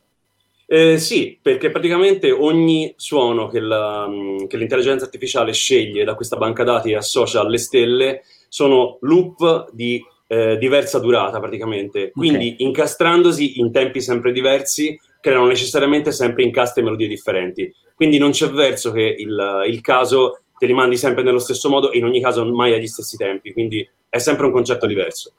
Eh, 0.65 0.97
sì, 0.97 1.37
perché 1.39 1.69
praticamente 1.69 2.31
ogni 2.31 2.93
suono 2.97 3.47
che, 3.47 3.59
la, 3.59 4.09
che, 4.47 4.57
l'intelligenza 4.57 5.05
artificiale 5.05 5.53
sceglie 5.53 6.03
da 6.03 6.15
questa 6.15 6.37
banca 6.37 6.63
dati 6.63 6.89
e 6.89 6.95
associa 6.95 7.41
alle 7.41 7.59
stelle 7.59 8.23
sono 8.47 8.97
loop 9.01 9.69
di 9.71 10.03
eh, 10.25 10.57
diversa 10.57 10.97
durata 10.97 11.39
praticamente. 11.39 12.09
Quindi 12.09 12.53
okay. 12.53 12.65
incastrandosi 12.65 13.59
in 13.59 13.71
tempi 13.71 14.01
sempre 14.01 14.31
diversi 14.31 14.99
creano 15.23 15.47
necessariamente 15.47 16.11
sempre 16.11 16.43
incastri 16.43 16.81
e 16.81 16.83
melodie 16.83 17.07
differenti. 17.07 17.73
Quindi 17.95 18.17
non 18.17 18.31
c'è 18.31 18.49
verso 18.49 18.91
che 18.91 19.15
il, 19.17 19.63
il 19.67 19.79
caso 19.79 20.41
te 20.57 20.65
li 20.65 20.73
mandi 20.73 20.97
sempre 20.97 21.23
nello 21.23 21.39
stesso 21.39 21.69
modo 21.69 21.93
e 21.93 21.97
in 21.97 22.03
ogni 22.03 22.21
caso 22.21 22.45
mai 22.53 22.73
agli 22.73 22.87
stessi 22.87 23.15
tempi. 23.15 23.53
Quindi 23.53 23.89
è 24.09 24.17
sempre 24.17 24.47
un 24.47 24.51
concetto 24.51 24.85
diverso. 24.85 25.35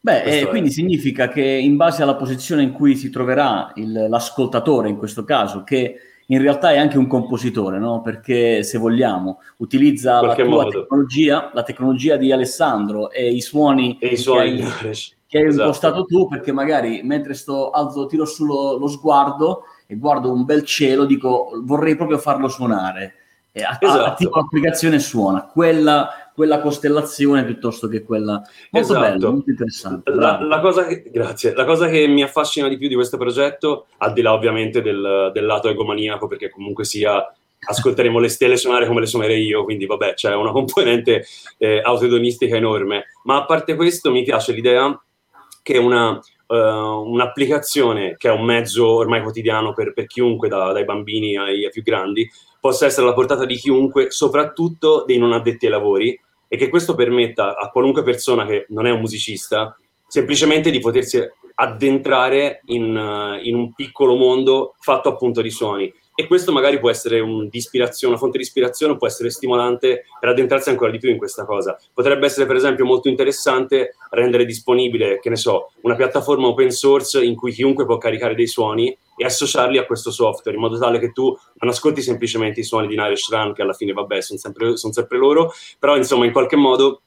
Beh, 0.00 0.22
eh, 0.22 0.46
quindi 0.46 0.70
significa 0.70 1.28
che 1.28 1.42
in 1.42 1.76
base 1.76 2.02
alla 2.02 2.16
posizione 2.16 2.62
in 2.62 2.72
cui 2.72 2.96
si 2.96 3.10
troverà 3.10 3.72
il, 3.74 4.06
l'ascoltatore, 4.08 4.88
in 4.88 4.96
questo 4.96 5.24
caso, 5.24 5.64
che 5.64 5.96
in 6.28 6.40
realtà 6.40 6.72
è 6.72 6.78
anche 6.78 6.96
un 6.96 7.06
compositore, 7.06 7.78
no? 7.78 8.00
perché 8.00 8.62
se 8.62 8.78
vogliamo 8.78 9.40
utilizza 9.58 10.22
la 10.22 10.34
tecnologia, 10.34 11.50
la 11.52 11.62
tecnologia 11.62 12.16
di 12.16 12.32
Alessandro 12.32 13.10
e 13.10 13.30
i 13.30 13.42
suoni, 13.42 13.98
e 14.00 14.08
i 14.08 14.16
suoni 14.16 14.64
che 15.23 15.23
che 15.34 15.40
hai 15.40 15.46
esatto. 15.48 15.62
impostato 15.64 16.04
tu, 16.04 16.28
perché 16.28 16.52
magari 16.52 17.00
mentre 17.02 17.34
sto 17.34 17.70
alzo, 17.70 18.06
tiro 18.06 18.24
su 18.24 18.44
lo, 18.44 18.86
sguardo 18.86 19.64
e 19.84 19.96
guardo 19.96 20.32
un 20.32 20.44
bel 20.44 20.62
cielo, 20.64 21.04
dico 21.04 21.50
vorrei 21.64 21.96
proprio 21.96 22.18
farlo 22.18 22.46
suonare. 22.46 23.14
E 23.50 23.62
a, 23.62 23.76
esatto. 23.80 24.04
attivo 24.04 24.36
l'applicazione 24.36 25.00
suona 25.00 25.46
quella, 25.46 26.30
quella, 26.34 26.60
costellazione 26.60 27.44
piuttosto 27.44 27.88
che 27.88 28.02
quella 28.02 28.42
molto 28.70 28.92
esatto. 28.92 29.00
bello, 29.00 29.32
molto 29.32 29.50
interessante. 29.50 30.10
La, 30.12 30.40
la, 30.40 30.60
cosa 30.60 30.86
che, 30.86 31.04
grazie. 31.12 31.52
La 31.54 31.64
cosa 31.64 31.88
che 31.88 32.06
mi 32.06 32.22
affascina 32.22 32.68
di 32.68 32.78
più 32.78 32.86
di 32.86 32.94
questo 32.94 33.16
progetto, 33.16 33.86
al 33.98 34.12
di 34.12 34.22
là 34.22 34.32
ovviamente 34.32 34.82
del, 34.82 35.30
del 35.32 35.46
lato 35.46 35.68
egomaniaco, 35.68 36.28
perché 36.28 36.48
comunque 36.48 36.84
sia 36.84 37.28
ascolteremo 37.66 38.18
le 38.18 38.28
stelle 38.28 38.56
suonare 38.56 38.86
come 38.86 39.00
le 39.00 39.06
suonerei 39.06 39.42
io, 39.44 39.64
quindi 39.64 39.86
vabbè, 39.86 40.14
c'è 40.14 40.34
una 40.34 40.52
componente 40.52 41.24
eh, 41.58 41.80
autoedonistica 41.82 42.54
enorme. 42.54 43.06
Ma 43.24 43.38
a 43.38 43.44
parte 43.46 43.74
questo, 43.74 44.12
mi 44.12 44.22
piace 44.22 44.52
l'idea 44.52 44.96
che 45.64 45.78
una, 45.78 46.20
uh, 46.46 46.54
un'applicazione 46.54 48.16
che 48.18 48.28
è 48.28 48.32
un 48.32 48.44
mezzo 48.44 48.86
ormai 48.86 49.22
quotidiano 49.22 49.72
per, 49.72 49.94
per 49.94 50.06
chiunque, 50.06 50.48
da, 50.48 50.72
dai 50.72 50.84
bambini 50.84 51.38
ai, 51.38 51.64
ai, 51.64 51.70
più 51.70 51.82
grandi, 51.82 52.30
possa 52.60 52.84
essere 52.84 53.06
alla 53.06 53.14
portata 53.14 53.46
di 53.46 53.56
chiunque, 53.56 54.10
soprattutto 54.10 55.04
dei 55.06 55.16
non 55.16 55.32
addetti 55.32 55.64
ai 55.64 55.72
lavori, 55.72 56.20
e 56.46 56.56
che 56.58 56.68
questo 56.68 56.94
permetta 56.94 57.56
a 57.56 57.70
qualunque 57.70 58.02
persona 58.02 58.44
che 58.44 58.66
non 58.68 58.86
è 58.86 58.90
un 58.90 59.00
musicista 59.00 59.74
semplicemente 60.06 60.70
di 60.70 60.80
potersi 60.80 61.18
addentrare 61.54 62.60
in, 62.66 62.94
uh, 62.94 63.42
in 63.42 63.54
un 63.54 63.72
piccolo 63.72 64.14
mondo 64.16 64.74
fatto 64.80 65.08
appunto 65.08 65.40
di 65.40 65.50
suoni 65.50 65.90
e 66.16 66.26
questo 66.26 66.52
magari 66.52 66.78
può 66.78 66.90
essere 66.90 67.18
un, 67.18 67.48
una 67.50 68.16
fonte 68.16 68.38
di 68.38 68.44
ispirazione, 68.44 68.96
può 68.96 69.06
essere 69.06 69.30
stimolante 69.30 70.04
per 70.20 70.28
addentrarsi 70.28 70.70
ancora 70.70 70.90
di 70.90 70.98
più 70.98 71.10
in 71.10 71.18
questa 71.18 71.44
cosa. 71.44 71.78
Potrebbe 71.92 72.26
essere 72.26 72.46
per 72.46 72.56
esempio 72.56 72.84
molto 72.84 73.08
interessante 73.08 73.96
rendere 74.10 74.44
disponibile, 74.44 75.18
che 75.18 75.28
ne 75.28 75.36
so, 75.36 75.72
una 75.82 75.96
piattaforma 75.96 76.46
open 76.46 76.70
source 76.70 77.22
in 77.24 77.34
cui 77.34 77.52
chiunque 77.52 77.84
può 77.84 77.98
caricare 77.98 78.34
dei 78.34 78.46
suoni 78.46 78.96
e 79.16 79.24
associarli 79.24 79.78
a 79.78 79.86
questo 79.86 80.10
software, 80.10 80.56
in 80.56 80.62
modo 80.62 80.78
tale 80.78 80.98
che 80.98 81.10
tu 81.12 81.36
non 81.54 81.70
ascolti 81.70 82.00
semplicemente 82.00 82.60
i 82.60 82.64
suoni 82.64 82.86
di 82.86 82.94
Naresh 82.94 83.30
Ran, 83.30 83.52
che 83.52 83.62
alla 83.62 83.72
fine, 83.72 83.92
vabbè, 83.92 84.20
sono 84.20 84.38
sempre, 84.38 84.76
son 84.76 84.92
sempre 84.92 85.18
loro, 85.18 85.52
però 85.78 85.96
insomma 85.96 86.26
in 86.26 86.32
qualche 86.32 86.56
modo 86.56 87.02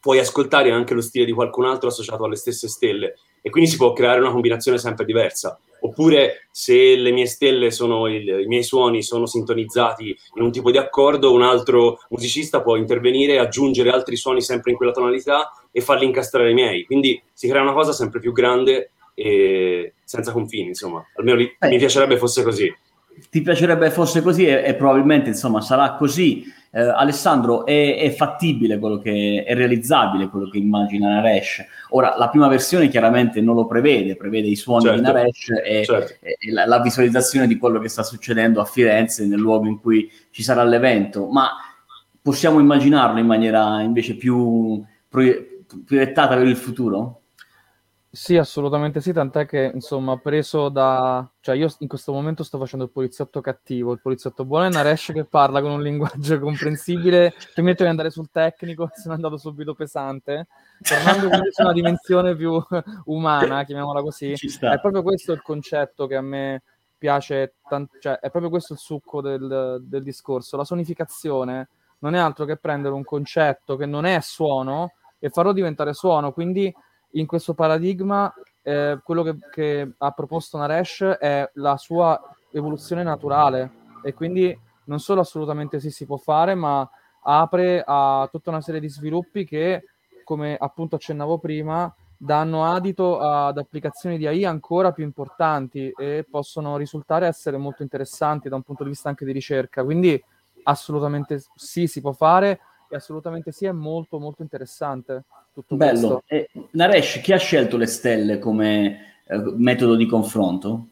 puoi 0.00 0.18
ascoltare 0.18 0.70
anche 0.70 0.94
lo 0.94 1.00
stile 1.00 1.24
di 1.24 1.32
qualcun 1.32 1.64
altro 1.64 1.88
associato 1.88 2.24
alle 2.24 2.36
stesse 2.36 2.68
stelle 2.68 3.16
e 3.40 3.50
quindi 3.50 3.70
si 3.70 3.76
può 3.76 3.92
creare 3.92 4.20
una 4.20 4.30
combinazione 4.30 4.78
sempre 4.78 5.04
diversa. 5.06 5.58
Oppure 5.84 6.46
se 6.50 6.96
le 6.96 7.10
mie 7.10 7.26
stelle 7.26 7.70
sono 7.70 8.06
il, 8.08 8.26
i 8.26 8.46
miei 8.46 8.62
suoni 8.62 9.02
sono 9.02 9.26
sintonizzati 9.26 10.16
in 10.36 10.42
un 10.42 10.50
tipo 10.50 10.70
di 10.70 10.78
accordo, 10.78 11.32
un 11.32 11.42
altro 11.42 11.98
musicista 12.08 12.62
può 12.62 12.76
intervenire, 12.76 13.38
aggiungere 13.38 13.90
altri 13.90 14.16
suoni 14.16 14.40
sempre 14.40 14.70
in 14.70 14.78
quella 14.78 14.92
tonalità 14.92 15.50
e 15.70 15.82
farli 15.82 16.06
incastrare 16.06 16.50
i 16.50 16.54
miei. 16.54 16.84
Quindi 16.84 17.22
si 17.32 17.48
crea 17.48 17.60
una 17.60 17.74
cosa 17.74 17.92
sempre 17.92 18.18
più 18.18 18.32
grande 18.32 18.92
e 19.14 19.92
senza 20.04 20.32
confini, 20.32 20.68
insomma. 20.68 21.06
Almeno 21.16 21.36
li, 21.36 21.56
mi 21.60 21.76
piacerebbe 21.76 22.16
fosse 22.16 22.42
così. 22.42 22.74
Ti 23.30 23.40
piacerebbe 23.42 23.90
fosse 23.90 24.22
così 24.22 24.46
e, 24.46 24.62
e 24.64 24.74
probabilmente 24.74 25.28
insomma 25.28 25.60
sarà 25.60 25.94
così 25.94 26.44
eh, 26.76 26.80
Alessandro, 26.80 27.64
è, 27.64 27.98
è, 27.98 28.10
fattibile 28.10 28.80
quello 28.80 28.98
che 28.98 29.44
è 29.46 29.54
realizzabile, 29.54 30.28
quello 30.28 30.48
che 30.48 30.58
immagina 30.58 31.08
Naresh. 31.08 31.64
Ora, 31.90 32.16
la 32.18 32.28
prima 32.28 32.48
versione 32.48 32.88
chiaramente 32.88 33.40
non 33.40 33.54
lo 33.54 33.66
prevede, 33.66 34.16
prevede 34.16 34.48
i 34.48 34.56
suoni 34.56 34.86
certo, 34.86 34.98
di 34.98 35.06
Naresh 35.06 35.48
e, 35.64 35.84
certo. 35.84 36.14
e 36.20 36.36
la, 36.50 36.66
la, 36.66 36.80
visualizzazione 36.80 37.46
di 37.46 37.58
quello 37.58 37.78
che 37.78 37.88
sta 37.88 38.02
succedendo 38.02 38.60
a 38.60 38.64
Firenze, 38.64 39.24
nel 39.24 39.38
luogo 39.38 39.66
in 39.66 39.80
cui 39.80 40.10
ci 40.30 40.42
sarà 40.42 40.64
l'evento, 40.64 41.28
ma 41.28 41.50
possiamo 42.20 42.58
immaginarlo 42.58 43.20
in 43.20 43.26
maniera 43.26 43.80
invece 43.80 44.16
più 44.16 44.82
proiettata 45.08 46.36
per 46.36 46.46
il 46.48 46.56
futuro? 46.56 47.20
Sì, 48.14 48.36
assolutamente 48.36 49.00
sì, 49.00 49.12
tant'è 49.12 49.44
che, 49.44 49.72
insomma, 49.74 50.16
preso 50.18 50.68
da... 50.68 51.28
Cioè, 51.40 51.56
io 51.56 51.68
in 51.80 51.88
questo 51.88 52.12
momento 52.12 52.44
sto 52.44 52.58
facendo 52.58 52.84
il 52.84 52.92
poliziotto 52.92 53.40
cattivo, 53.40 53.92
il 53.92 54.00
poliziotto 54.00 54.44
buono 54.44 54.66
è 54.66 54.70
Naresh 54.70 55.10
che 55.12 55.24
parla 55.24 55.60
con 55.60 55.72
un 55.72 55.82
linguaggio 55.82 56.38
comprensibile, 56.38 57.34
permetto 57.52 57.82
di 57.82 57.88
andare 57.88 58.10
sul 58.10 58.30
tecnico, 58.30 58.88
sono 58.94 59.14
andato 59.14 59.36
subito 59.36 59.74
pesante, 59.74 60.46
tornando 60.80 61.28
quindi 61.28 61.48
su 61.50 61.62
una 61.62 61.72
dimensione 61.72 62.36
più 62.36 62.56
umana, 63.06 63.64
chiamiamola 63.64 64.00
così. 64.00 64.30
È 64.30 64.78
proprio 64.80 65.02
questo 65.02 65.32
il 65.32 65.42
concetto 65.42 66.06
che 66.06 66.14
a 66.14 66.22
me 66.22 66.62
piace, 66.96 67.54
tant- 67.68 67.98
cioè, 67.98 68.20
è 68.20 68.30
proprio 68.30 68.48
questo 68.48 68.74
il 68.74 68.78
succo 68.78 69.22
del, 69.22 69.82
del 69.82 70.04
discorso. 70.04 70.56
La 70.56 70.64
sonificazione 70.64 71.68
non 71.98 72.14
è 72.14 72.18
altro 72.20 72.44
che 72.44 72.58
prendere 72.58 72.94
un 72.94 73.02
concetto 73.02 73.74
che 73.74 73.86
non 73.86 74.04
è 74.04 74.20
suono 74.20 74.92
e 75.18 75.30
farlo 75.30 75.52
diventare 75.52 75.94
suono, 75.94 76.32
quindi 76.32 76.72
in 77.14 77.26
questo 77.26 77.54
paradigma 77.54 78.32
eh, 78.62 78.98
quello 79.02 79.22
che, 79.22 79.36
che, 79.50 79.92
ha 79.96 80.10
proposto 80.12 80.56
Naresh 80.56 81.02
è 81.02 81.50
la 81.54 81.76
sua 81.76 82.20
evoluzione 82.50 83.02
naturale 83.02 83.82
e 84.02 84.14
quindi 84.14 84.58
non 84.84 85.00
solo 85.00 85.20
assolutamente 85.20 85.80
sì 85.80 85.90
si 85.90 86.06
può 86.06 86.16
fare, 86.16 86.54
ma 86.54 86.88
apre 87.22 87.82
a 87.84 88.28
tutta 88.30 88.50
una 88.50 88.60
serie 88.60 88.80
di 88.80 88.88
sviluppi 88.88 89.44
che, 89.44 89.84
come 90.24 90.56
appunto 90.58 90.96
accennavo 90.96 91.38
prima, 91.38 91.92
danno 92.16 92.64
adito 92.64 93.18
ad 93.18 93.58
applicazioni 93.58 94.18
di 94.18 94.26
AI 94.26 94.44
ancora 94.44 94.92
più 94.92 95.04
importanti 95.04 95.92
e 95.96 96.26
possono 96.28 96.76
risultare 96.76 97.26
essere 97.26 97.56
molto 97.56 97.82
interessanti 97.82 98.48
da 98.48 98.56
un 98.56 98.62
punto 98.62 98.82
di 98.82 98.90
vista 98.90 99.08
anche 99.08 99.24
di 99.24 99.32
ricerca. 99.32 99.84
Quindi 99.84 100.22
assolutamente 100.64 101.42
sì, 101.54 101.86
si 101.86 102.00
può 102.00 102.12
fare 102.12 102.60
e 102.88 102.96
assolutamente 102.96 103.52
sì, 103.52 103.66
è 103.66 103.72
molto 103.72 104.18
molto 104.18 104.42
interessante 104.42 105.24
tutto 105.54 105.76
Bello. 105.76 106.22
E 106.26 106.50
Naresh, 106.72 107.20
chi 107.20 107.32
ha 107.32 107.38
scelto 107.38 107.76
le 107.76 107.86
stelle 107.86 108.38
come 108.40 109.20
eh, 109.26 109.40
metodo 109.56 109.94
di 109.94 110.06
confronto? 110.06 110.86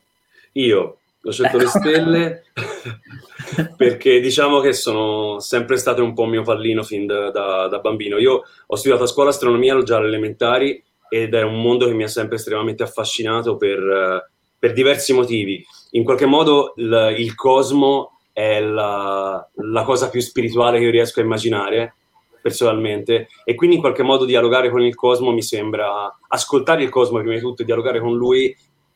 Io 0.53 0.99
ho 1.25 1.31
scelto 1.31 1.59
le 1.59 1.67
stelle 1.67 2.45
perché 3.77 4.21
diciamo 4.21 4.61
che 4.61 4.73
sono 4.73 5.41
sempre 5.41 5.77
state 5.77 6.01
un 6.01 6.15
po' 6.15 6.27
mio 6.27 6.43
pallino 6.43 6.85
fin 6.85 7.07
da, 7.07 7.31
da, 7.31 7.67
da, 7.67 7.79
bambino. 7.81 8.19
Io 8.19 8.43
ho 8.67 8.77
studiato 8.77 9.03
a 9.03 9.09
scuola 9.09 9.31
astronomia 9.31 9.81
già 9.83 9.97
alle 9.97 10.09
elementari 10.09 10.83
ed 11.09 11.35
è 11.35 11.43
un 11.43 11.61
mondo 11.61 11.87
che 11.87 11.95
mi 11.95 12.05
ha 12.05 12.09
sempre 12.09 12.37
estremamente 12.37 12.85
affascinato 12.85 13.57
per, 13.57 14.31
per 14.59 14.73
diversi 14.73 15.13
motivi. 15.13 15.65
In 15.91 16.05
qualche 16.05 16.27
modo 16.27 16.75
il, 16.77 17.17
il 17.19 17.35
cosmo 17.35 18.19
è 18.33 18.61
la, 18.61 19.47
la 19.55 19.83
cosa 19.83 20.09
più 20.09 20.21
spirituale 20.21 20.79
che 20.79 20.85
io 20.85 20.91
riesco 20.91 21.21
a 21.21 21.25
immaginare 21.25 21.95
personalmente 22.43 23.29
e 23.45 23.55
quindi 23.55 23.77
in 23.77 23.83
qualche 23.83 24.03
modo 24.03 24.25
dialogare 24.25 24.69
con 24.69 24.83
il 24.83 24.95
cosmo 24.95 25.33
mi 25.33 25.43
sembra 25.43 26.19
ascoltare 26.29 26.83
il 26.83 26.89
cosmo 26.91 27.19
prima 27.19 27.35
di 27.35 27.41
tutto 27.41 27.63
e 27.63 27.65
dialogare 27.65 28.01
con 28.01 28.17
lui 28.17 28.55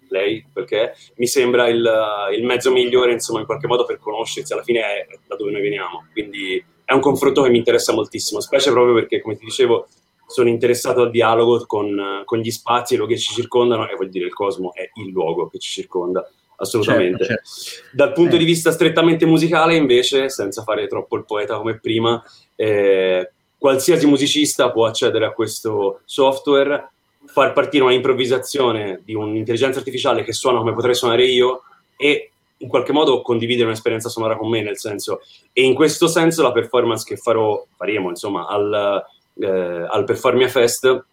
lei 0.08 0.44
perché 0.52 0.94
mi 1.16 1.26
sembra 1.26 1.68
il, 1.68 1.88
il, 2.36 2.44
mezzo 2.44 2.70
migliore 2.70 3.12
insomma 3.12 3.40
in 3.40 3.46
qualche 3.46 3.66
modo 3.66 3.84
per 3.84 3.98
conoscersi 3.98 4.52
alla 4.52 4.62
fine 4.62 4.80
è 4.80 5.06
da 5.26 5.36
dove 5.36 5.50
noi 5.52 5.62
veniamo 5.62 6.06
quindi 6.12 6.62
è 6.84 6.92
un 6.92 7.00
confronto 7.00 7.42
che 7.42 7.50
mi 7.50 7.58
interessa 7.58 7.92
moltissimo 7.92 8.40
specie 8.40 8.70
proprio 8.70 8.94
perché 8.94 9.20
come 9.20 9.36
ti 9.36 9.44
dicevo 9.44 9.86
sono 10.26 10.48
interessato 10.48 11.02
al 11.02 11.10
dialogo 11.10 11.64
con, 11.66 12.22
con 12.24 12.38
gli 12.38 12.50
spazi 12.50 12.94
e 12.94 12.96
quello 12.96 13.12
che 13.12 13.18
ci 13.18 13.32
circondano 13.32 13.88
e 13.88 13.94
vuol 13.94 14.08
dire 14.08 14.26
il 14.26 14.34
cosmo 14.34 14.74
è 14.74 14.90
il 14.94 15.10
luogo 15.10 15.48
che 15.48 15.58
ci 15.58 15.70
circonda 15.70 16.28
assolutamente. 16.56 17.24
Certo, 17.24 17.48
certo. 17.48 17.96
Dal 17.96 18.12
punto 18.12 18.36
eh. 18.36 18.38
di 18.38 18.44
vista 18.44 18.70
strettamente 18.70 19.26
musicale, 19.26 19.76
invece, 19.76 20.28
senza 20.28 20.62
fare 20.62 20.86
troppo 20.86 21.16
il 21.16 21.24
poeta 21.24 21.56
come 21.56 21.78
prima, 21.78 22.22
eh, 22.54 23.32
qualsiasi 23.58 24.06
musicista 24.06 24.70
può 24.70 24.86
accedere 24.86 25.26
a 25.26 25.32
questo 25.32 26.00
software, 26.04 26.90
far 27.26 27.52
partire 27.52 27.82
una 27.82 27.92
improvvisazione 27.92 29.00
di 29.04 29.14
un'intelligenza 29.14 29.78
artificiale 29.78 30.22
che 30.22 30.32
suona 30.32 30.58
come 30.58 30.74
potrei 30.74 30.94
suonare 30.94 31.24
io 31.24 31.62
e 31.96 32.30
in 32.58 32.68
qualche 32.68 32.92
modo 32.92 33.20
condividere 33.20 33.66
un'esperienza 33.66 34.08
sonora 34.08 34.36
con 34.36 34.48
me, 34.48 34.62
nel 34.62 34.78
senso, 34.78 35.20
e 35.52 35.62
in 35.62 35.74
questo 35.74 36.06
senso 36.06 36.42
la 36.42 36.52
performance 36.52 37.04
che 37.06 37.16
farò, 37.16 37.66
faremo 37.76 38.08
insomma 38.08 38.46
al, 38.46 39.04
eh, 39.40 39.86
al 39.88 40.04
Performia 40.04 40.48
Fest 40.48 41.04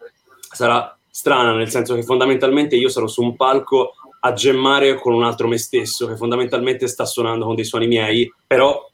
sarà 0.51 0.97
strana, 1.09 1.53
nel 1.53 1.69
senso 1.69 1.95
che 1.95 2.03
fondamentalmente 2.03 2.75
io 2.75 2.89
sarò 2.89 3.07
su 3.07 3.21
un 3.21 3.35
palco 3.35 3.93
a 4.21 4.33
gemmare 4.33 4.95
con 4.95 5.13
un 5.13 5.23
altro 5.23 5.47
me 5.47 5.57
stesso 5.57 6.07
che 6.07 6.15
fondamentalmente 6.15 6.87
sta 6.87 7.05
suonando 7.05 7.45
con 7.45 7.55
dei 7.55 7.65
suoni 7.65 7.87
miei, 7.87 8.31
però 8.47 8.89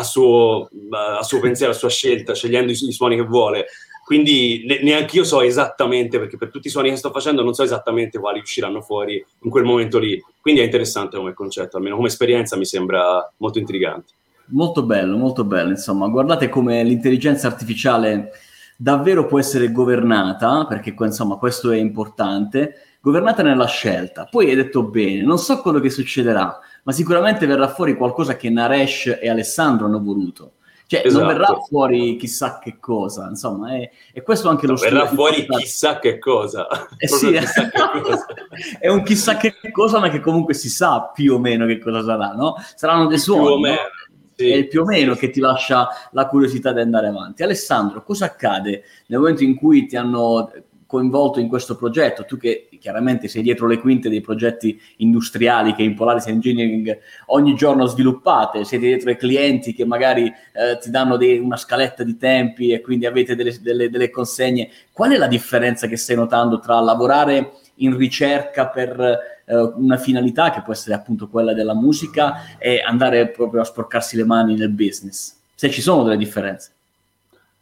a 0.00 0.04
suo, 0.04 0.68
a 0.90 1.22
suo 1.22 1.40
pensiero, 1.40 1.72
a 1.72 1.74
sua 1.74 1.88
scelta, 1.88 2.34
scegliendo 2.34 2.72
i, 2.72 2.74
i 2.74 2.92
suoni 2.92 3.16
che 3.16 3.22
vuole. 3.22 3.66
Quindi 4.04 4.64
ne, 4.66 4.82
neanche 4.82 5.16
io 5.16 5.24
so 5.24 5.40
esattamente, 5.40 6.18
perché 6.18 6.36
per 6.36 6.50
tutti 6.50 6.66
i 6.66 6.70
suoni 6.70 6.90
che 6.90 6.96
sto 6.96 7.12
facendo 7.12 7.44
non 7.44 7.54
so 7.54 7.62
esattamente 7.62 8.18
quali 8.18 8.40
usciranno 8.40 8.80
fuori 8.80 9.24
in 9.42 9.50
quel 9.50 9.64
momento 9.64 9.98
lì. 9.98 10.20
Quindi 10.40 10.60
è 10.60 10.64
interessante 10.64 11.16
come 11.16 11.32
concetto, 11.32 11.76
almeno 11.76 11.96
come 11.96 12.08
esperienza 12.08 12.56
mi 12.56 12.64
sembra 12.64 13.32
molto 13.36 13.58
intrigante. 13.58 14.12
Molto 14.46 14.82
bello, 14.82 15.16
molto 15.16 15.44
bello. 15.44 15.70
Insomma, 15.70 16.08
guardate 16.08 16.48
come 16.48 16.82
l'intelligenza 16.82 17.46
artificiale 17.46 18.32
davvero 18.76 19.26
può 19.26 19.38
essere 19.38 19.70
governata, 19.70 20.64
perché 20.66 20.92
insomma 20.98 21.36
questo 21.36 21.70
è 21.70 21.76
importante, 21.76 22.89
governata 23.00 23.42
nella 23.42 23.66
scelta. 23.66 24.26
Poi 24.30 24.50
hai 24.50 24.56
detto 24.56 24.82
bene, 24.84 25.22
non 25.22 25.38
so 25.38 25.60
quello 25.60 25.80
che 25.80 25.90
succederà, 25.90 26.58
ma 26.82 26.92
sicuramente 26.92 27.46
verrà 27.46 27.68
fuori 27.68 27.96
qualcosa 27.96 28.36
che 28.36 28.50
Naresh 28.50 29.18
e 29.20 29.28
Alessandro 29.28 29.86
hanno 29.86 30.02
voluto. 30.02 30.52
Cioè, 30.90 31.02
esatto. 31.04 31.24
non 31.24 31.32
verrà 31.32 31.60
fuori 31.68 32.16
chissà 32.16 32.58
che 32.58 32.78
cosa, 32.80 33.28
insomma, 33.28 33.76
è, 33.76 33.88
e 34.12 34.22
questo 34.22 34.48
anche 34.48 34.66
lo 34.66 34.74
studio. 34.74 34.96
Verrà 34.96 35.08
fuori 35.08 35.46
chissà 35.46 36.00
che 36.00 36.18
cosa. 36.18 36.66
Eh 36.96 37.06
sì, 37.06 37.30
chissà 37.30 37.68
che 37.68 38.00
cosa. 38.02 38.26
è 38.80 38.88
un 38.88 39.04
chissà 39.04 39.36
che 39.36 39.54
cosa, 39.70 40.00
ma 40.00 40.08
che 40.08 40.18
comunque 40.18 40.52
si 40.52 40.68
sa 40.68 41.12
più 41.14 41.34
o 41.34 41.38
meno 41.38 41.64
che 41.66 41.78
cosa 41.78 42.02
sarà, 42.02 42.32
no? 42.32 42.56
Saranno 42.74 43.06
dei 43.06 43.20
suoni. 43.20 43.44
Più 43.44 43.52
o 43.52 43.58
meno. 43.60 43.76
No? 43.76 43.88
Sì. 44.34 44.50
È 44.50 44.66
più 44.66 44.80
o 44.80 44.84
meno 44.84 45.14
che 45.14 45.30
ti 45.30 45.38
lascia 45.38 45.88
la 46.10 46.26
curiosità 46.26 46.72
di 46.72 46.80
andare 46.80 47.06
avanti. 47.06 47.44
Alessandro, 47.44 48.02
cosa 48.02 48.24
accade 48.24 48.82
nel 49.06 49.20
momento 49.20 49.44
in 49.44 49.54
cui 49.54 49.86
ti 49.86 49.96
hanno 49.96 50.50
coinvolto 50.90 51.38
in 51.38 51.46
questo 51.46 51.76
progetto, 51.76 52.24
tu 52.24 52.36
che 52.36 52.68
chiaramente 52.80 53.28
sei 53.28 53.42
dietro 53.42 53.68
le 53.68 53.78
quinte 53.78 54.08
dei 54.08 54.20
progetti 54.20 54.78
industriali 54.96 55.72
che 55.72 55.84
in 55.84 55.94
Polaris 55.94 56.26
Engineering 56.26 56.98
ogni 57.26 57.54
giorno 57.54 57.86
sviluppate, 57.86 58.64
siete 58.64 58.86
dietro 58.86 59.10
ai 59.10 59.16
clienti 59.16 59.72
che 59.72 59.84
magari 59.84 60.26
eh, 60.26 60.78
ti 60.80 60.90
danno 60.90 61.16
dei, 61.16 61.38
una 61.38 61.56
scaletta 61.56 62.02
di 62.02 62.16
tempi 62.16 62.72
e 62.72 62.80
quindi 62.80 63.06
avete 63.06 63.36
delle, 63.36 63.56
delle, 63.60 63.88
delle, 63.88 64.10
consegne, 64.10 64.68
qual 64.90 65.12
è 65.12 65.16
la 65.16 65.28
differenza 65.28 65.86
che 65.86 65.96
stai 65.96 66.16
notando 66.16 66.58
tra 66.58 66.80
lavorare 66.80 67.52
in 67.76 67.96
ricerca 67.96 68.66
per 68.66 68.98
eh, 69.44 69.56
una 69.56 69.96
finalità 69.96 70.50
che 70.50 70.62
può 70.62 70.72
essere 70.72 70.96
appunto 70.96 71.28
quella 71.28 71.54
della 71.54 71.74
musica 71.74 72.58
e 72.58 72.82
andare 72.84 73.28
proprio 73.28 73.60
a 73.60 73.64
sporcarsi 73.64 74.16
le 74.16 74.24
mani 74.24 74.56
nel 74.56 74.70
business? 74.70 75.36
Se 75.54 75.70
ci 75.70 75.82
sono 75.82 76.02
delle 76.02 76.16
differenze. 76.16 76.72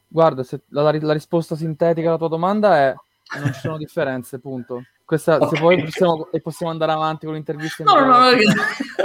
Guarda, 0.08 0.42
la, 0.68 0.90
la 0.98 1.12
risposta 1.12 1.54
sintetica 1.54 2.08
alla 2.08 2.16
tua 2.16 2.28
domanda 2.28 2.74
è 2.78 2.94
non 3.36 3.52
ci 3.52 3.60
sono 3.60 3.76
differenze, 3.76 4.38
punto. 4.38 4.82
Questa, 5.04 5.36
okay. 5.36 5.48
Se 5.48 5.60
poi 5.60 5.82
possiamo, 5.82 6.28
e 6.30 6.40
possiamo 6.40 6.70
andare 6.70 6.92
avanti 6.92 7.24
con 7.24 7.34
l'intervista. 7.34 7.82
No, 7.82 7.98
no, 7.98 8.06
no, 8.06 8.30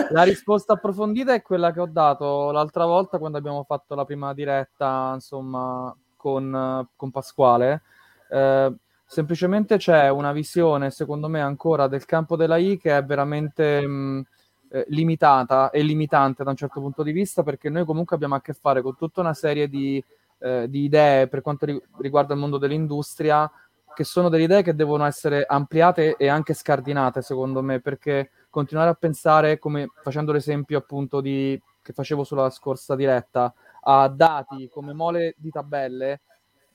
la 0.09 0.23
risposta 0.23 0.73
approfondita 0.73 1.33
è 1.33 1.41
quella 1.41 1.71
che 1.71 1.79
ho 1.79 1.87
dato 1.87 2.51
l'altra 2.51 2.85
volta 2.85 3.17
quando 3.17 3.37
abbiamo 3.37 3.63
fatto 3.63 3.95
la 3.95 4.03
prima 4.03 4.33
diretta, 4.33 5.11
insomma, 5.13 5.95
con, 6.17 6.87
con 6.95 7.11
Pasquale. 7.11 7.83
Eh, 8.29 8.75
semplicemente 9.05 9.77
c'è 9.77 10.09
una 10.09 10.33
visione, 10.33 10.91
secondo 10.91 11.29
me, 11.29 11.41
ancora 11.41 11.87
del 11.87 12.03
campo 12.03 12.35
della 12.35 12.57
I 12.57 12.77
che 12.77 12.97
è 12.97 13.03
veramente 13.05 13.87
mh, 13.87 14.25
eh, 14.71 14.85
limitata 14.89 15.69
e 15.69 15.83
limitante 15.83 16.43
da 16.43 16.49
un 16.49 16.57
certo 16.57 16.81
punto 16.81 17.03
di 17.03 17.13
vista, 17.13 17.43
perché 17.43 17.69
noi 17.69 17.85
comunque 17.85 18.15
abbiamo 18.15 18.35
a 18.35 18.41
che 18.41 18.53
fare 18.53 18.81
con 18.81 18.97
tutta 18.97 19.21
una 19.21 19.33
serie 19.33 19.69
di, 19.69 20.03
eh, 20.39 20.67
di 20.67 20.83
idee 20.83 21.27
per 21.29 21.41
quanto 21.41 21.65
riguarda 21.99 22.33
il 22.33 22.39
mondo 22.41 22.57
dell'industria 22.57 23.49
che 23.93 24.03
sono 24.03 24.29
delle 24.29 24.43
idee 24.43 24.63
che 24.63 24.75
devono 24.75 25.05
essere 25.05 25.45
ampliate 25.45 26.15
e 26.17 26.27
anche 26.27 26.53
scardinate, 26.53 27.21
secondo 27.21 27.61
me, 27.61 27.79
perché 27.79 28.31
continuare 28.49 28.89
a 28.89 28.95
pensare, 28.95 29.59
come 29.59 29.89
facendo 30.01 30.31
l'esempio 30.31 30.77
appunto 30.77 31.21
di, 31.21 31.59
che 31.81 31.93
facevo 31.93 32.23
sulla 32.23 32.49
scorsa 32.49 32.95
diretta, 32.95 33.53
a 33.81 34.07
dati 34.07 34.69
come 34.69 34.93
mole 34.93 35.35
di 35.37 35.49
tabelle, 35.49 36.21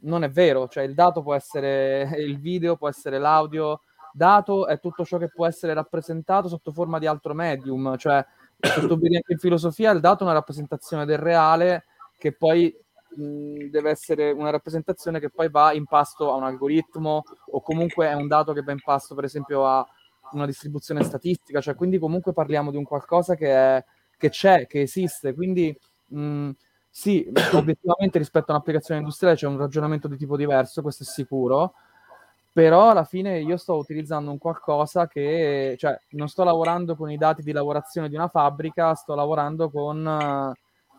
non 0.01 0.25
è 0.25 0.31
vero, 0.31 0.69
cioè 0.69 0.85
il 0.85 0.95
dato 0.95 1.23
può 1.23 1.35
essere 1.35 2.11
il 2.19 2.39
video, 2.39 2.77
può 2.77 2.89
essere 2.89 3.19
l'audio, 3.19 3.83
dato 4.13 4.67
è 4.67 4.81
tutto 4.81 5.05
ciò 5.05 5.19
che 5.19 5.29
può 5.29 5.47
essere 5.47 5.75
rappresentato 5.75 6.49
sotto 6.49 6.73
forma 6.73 6.99
di 6.99 7.07
altro 7.07 7.35
medium, 7.35 7.97
cioè 7.97 8.25
sotto 8.61 8.99
in 9.01 9.39
filosofia 9.39 9.91
il 9.93 10.01
dato 10.01 10.21
è 10.21 10.27
una 10.27 10.33
rappresentazione 10.33 11.05
del 11.05 11.19
reale 11.19 11.85
che 12.19 12.33
poi 12.33 12.77
deve 13.11 13.91
essere 13.91 14.31
una 14.31 14.51
rappresentazione 14.51 15.21
che 15.21 15.31
poi 15.31 15.49
va 15.51 15.73
in 15.73 15.87
pasto 15.87 16.33
a 16.33 16.37
un 16.37 16.45
algoritmo 16.45 17.23
o 17.53 17.61
comunque 17.61 18.09
è 18.09 18.15
un 18.15 18.27
dato 18.29 18.53
che 18.53 18.63
va 18.63 18.73
in 18.73 18.81
pasto 18.83 19.15
per 19.15 19.25
esempio 19.25 19.67
a 19.67 19.87
una 20.33 20.47
distribuzione 20.47 21.03
statistica, 21.05 21.61
cioè 21.61 21.75
quindi 21.75 21.99
comunque 21.99 22.33
parliamo 22.33 22.71
di 22.71 22.77
un 22.77 22.85
qualcosa 22.85 23.35
che, 23.35 23.51
è, 23.51 23.85
che 24.17 24.29
c'è, 24.29 24.67
che 24.67 24.83
esiste, 24.83 25.33
quindi 25.35 25.75
mh, 26.09 26.51
sì, 26.91 27.31
obiettivamente 27.55 28.19
rispetto 28.19 28.51
a 28.51 28.55
un'applicazione 28.55 29.01
industriale 29.01 29.37
c'è 29.37 29.47
un 29.47 29.57
ragionamento 29.59 30.09
di 30.09 30.17
tipo 30.17 30.37
diverso, 30.37 30.83
questo 30.83 31.03
è 31.05 31.07
sicuro, 31.07 31.75
però 32.53 32.91
alla 32.91 33.05
fine 33.05 33.41
io 33.41 33.57
sto 33.57 33.77
utilizzando 33.77 34.31
un 34.31 34.39
qualcosa 34.39 35.07
che, 35.07 35.77
cioè 35.79 35.99
non 36.11 36.29
sto 36.29 36.45
lavorando 36.45 36.97
con 36.97 37.11
i 37.11 37.17
dati 37.17 37.43
di 37.43 37.53
lavorazione 37.53 38.09
di 38.09 38.17
una 38.17 38.29
fabbrica, 38.29 38.95
sto 38.95 39.15
lavorando 39.15 39.71
con 39.71 40.53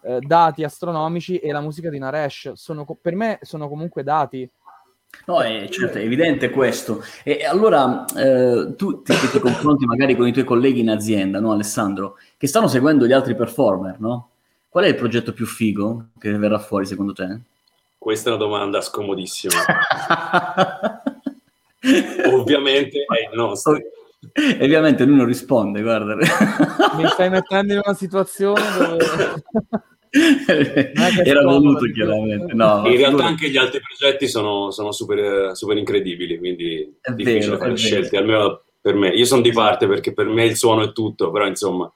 eh, 0.04 0.20
dati 0.20 0.64
astronomici 0.64 1.38
e 1.38 1.52
la 1.52 1.62
musica 1.62 1.90
di 1.90 2.00
Naresh. 2.00 2.52
Sono, 2.54 2.86
per 3.02 3.16
me 3.16 3.40
sono 3.42 3.68
comunque 3.68 4.04
dati. 4.04 4.50
No, 5.26 5.42
è, 5.42 5.68
certo, 5.70 5.98
è 5.98 6.02
evidente 6.02 6.50
questo. 6.50 7.04
E 7.24 7.44
allora 7.44 8.06
eh, 8.16 8.76
tu 8.76 9.02
ti, 9.02 9.14
ti, 9.32 9.40
confronti 9.40 9.86
magari 9.86 10.16
con 10.16 10.28
i 10.28 10.32
tuoi 10.32 10.46
colleghi 10.46 10.82
in 10.82 10.90
azienda, 10.90 11.40
no 11.40 11.52
Alessandro, 11.52 12.18
che 12.38 12.48
stanno 12.48 12.68
seguendo 12.68 13.08
gli 13.08 13.14
altri 13.14 13.36
performer, 13.36 14.00
no? 14.00 14.30
Qual 14.70 14.84
è 14.84 14.88
il 14.88 14.96
progetto 14.96 15.34
più 15.34 15.48
figo 15.48 16.10
che 16.20 16.32
verrà 16.38 16.60
fuori 16.60 16.86
secondo 16.86 17.14
te? 17.14 17.40
Questa 17.98 18.30
è 18.30 18.34
una 18.34 18.42
domanda 18.42 18.82
scomodissima. 18.82 19.54
Ovviamente 22.32 23.00
è 23.00 23.30
il 23.30 23.36
nostro. 23.36 23.78
E 24.34 24.64
ovviamente 24.64 25.06
lui 25.06 25.16
non 25.16 25.26
risponde, 25.26 25.82
guarda. 25.82 26.16
Mi 26.16 27.08
stai 27.08 27.30
mettendo 27.30 27.74
in 27.74 27.82
una 27.84 27.96
situazione 27.96 28.62
dove... 28.78 29.44
Era 31.24 31.44
voluto 31.44 31.86
chiaramente. 31.86 32.54
No, 32.54 32.82
in 32.88 32.98
realtà 32.98 33.26
anche 33.26 33.50
gli 33.50 33.58
altri 33.58 33.80
progetti 33.80 34.28
sono, 34.28 34.72
sono 34.72 34.92
super, 34.92 35.56
super, 35.56 35.78
incredibili, 35.78 36.40
quindi 36.40 36.98
è 37.00 37.12
difficile 37.12 37.52
vero, 37.52 37.58
fare 37.58 37.76
scelte, 37.78 38.18
almeno 38.18 38.62
per 38.82 38.96
me. 38.96 39.10
Io 39.10 39.26
sono 39.26 39.42
di 39.42 39.52
parte 39.52 39.88
perché 39.88 40.14
per 40.14 40.26
me 40.26 40.46
il 40.46 40.56
suono 40.56 40.84
è 40.84 40.92
tutto, 40.94 41.30
però 41.30 41.46
insomma, 41.46 41.92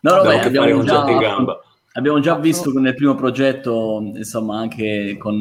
no, 0.00 0.14
no, 0.14 0.22
beh, 0.22 0.40
abbiamo, 0.40 0.84
già, 0.84 1.08
in 1.08 1.18
gamba. 1.18 1.58
abbiamo 1.92 2.20
già 2.20 2.36
visto 2.36 2.70
nel 2.78 2.94
primo 2.94 3.14
progetto, 3.14 4.02
insomma, 4.14 4.58
anche 4.58 5.16
con 5.18 5.40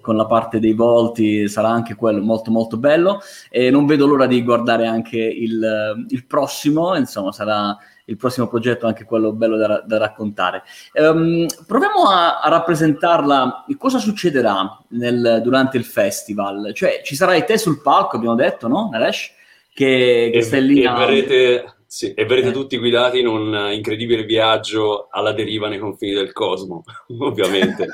con 0.00 0.16
la 0.16 0.26
parte 0.26 0.58
dei 0.58 0.72
volti, 0.72 1.48
sarà 1.48 1.68
anche 1.68 1.94
quello 1.94 2.22
molto 2.22 2.50
molto 2.50 2.76
bello 2.76 3.20
e 3.50 3.70
non 3.70 3.86
vedo 3.86 4.06
l'ora 4.06 4.26
di 4.26 4.42
guardare 4.42 4.86
anche 4.86 5.18
il, 5.18 6.06
il 6.08 6.26
prossimo, 6.26 6.96
insomma 6.96 7.32
sarà 7.32 7.76
il 8.08 8.16
prossimo 8.16 8.48
progetto 8.48 8.86
anche 8.86 9.04
quello 9.04 9.32
bello 9.32 9.56
da, 9.56 9.82
da 9.84 9.98
raccontare. 9.98 10.62
Um, 10.94 11.46
proviamo 11.66 12.08
a, 12.08 12.40
a, 12.40 12.48
rappresentarla, 12.48 13.64
cosa 13.76 13.98
succederà 13.98 14.78
nel, 14.90 15.40
durante 15.42 15.76
il 15.76 15.84
festival? 15.84 16.72
Cioè 16.74 17.02
ci 17.04 17.14
sarai 17.14 17.44
te 17.44 17.58
sul 17.58 17.82
palco, 17.82 18.16
abbiamo 18.16 18.34
detto, 18.34 18.66
no 18.66 18.88
Naresh? 18.90 19.32
Che, 19.72 20.30
che 20.32 20.38
e, 20.38 20.42
stai 20.42 20.66
lì... 20.66 20.82
E 20.82 20.88
verrete... 20.88 21.72
Sì, 21.90 22.12
e 22.12 22.26
verrete 22.26 22.48
eh. 22.48 22.52
tutti 22.52 22.76
guidati 22.76 23.18
in 23.18 23.26
un 23.26 23.70
incredibile 23.72 24.24
viaggio 24.24 25.08
alla 25.10 25.32
deriva 25.32 25.68
nei 25.68 25.78
confini 25.78 26.12
del 26.12 26.34
cosmo, 26.34 26.84
ovviamente. 27.20 27.88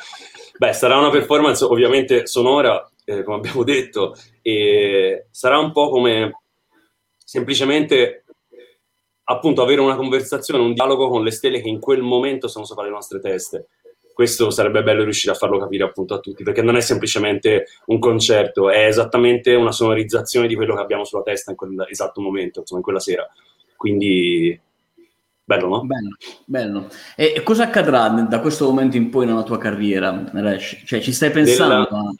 Beh, 0.59 0.73
sarà 0.73 0.99
una 0.99 1.11
performance 1.11 1.65
ovviamente 1.65 2.27
sonora, 2.27 2.91
eh, 3.05 3.23
come 3.23 3.37
abbiamo 3.37 3.63
detto, 3.63 4.17
e 4.43 5.27
sarà 5.31 5.59
un 5.59 5.71
po' 5.71 5.91
come 5.91 6.41
semplicemente 7.17 8.25
appunto 9.27 9.63
avere 9.63 9.81
una 9.81 9.95
conversazione, 9.95 10.61
un 10.61 10.75
dialogo 10.75 11.09
con 11.09 11.23
le 11.23 11.31
stelle 11.31 11.61
che 11.61 11.69
in 11.69 11.79
quel 11.79 12.03
momento 12.03 12.49
sono 12.49 12.65
sopra 12.65 12.83
le 12.83 12.91
nostre 12.91 13.21
teste. 13.21 13.69
Questo 14.13 14.51
sarebbe 14.51 14.83
bello 14.83 15.05
riuscire 15.05 15.33
a 15.33 15.37
farlo 15.37 15.57
capire 15.61 15.85
appunto 15.85 16.15
a 16.15 16.19
tutti, 16.19 16.43
perché 16.43 16.63
non 16.63 16.75
è 16.75 16.81
semplicemente 16.81 17.67
un 17.87 18.01
concerto, 18.01 18.71
è 18.71 18.87
esattamente 18.87 19.55
una 19.55 19.73
sonorizzazione 19.73 20.49
di 20.49 20.57
quello 20.57 20.75
che 20.75 20.83
abbiamo 20.83 21.05
sulla 21.05 21.23
testa 21.23 21.53
in 21.53 21.57
quell'esatto 21.57 22.21
momento, 22.21 22.59
insomma, 22.59 22.81
in 22.81 22.85
quella 22.85 23.01
sera. 23.01 23.33
Quindi 23.85 24.59
Bello, 25.47 25.69
no? 25.69 25.85
Bello, 25.85 26.17
bello. 26.47 26.89
E 27.15 27.43
cosa 27.43 27.65
accadrà 27.65 28.09
da 28.09 28.41
questo 28.41 28.65
momento 28.65 28.97
in 28.97 29.11
poi 29.11 29.27
nella 29.27 29.43
tua 29.43 29.59
carriera, 29.59 30.25
Resh? 30.33 30.85
Cioè, 30.87 31.03
ci 31.03 31.13
stai 31.13 31.31
pensando 31.31 31.75
nella, 31.75 31.89
a, 31.91 31.99
a 31.99 32.15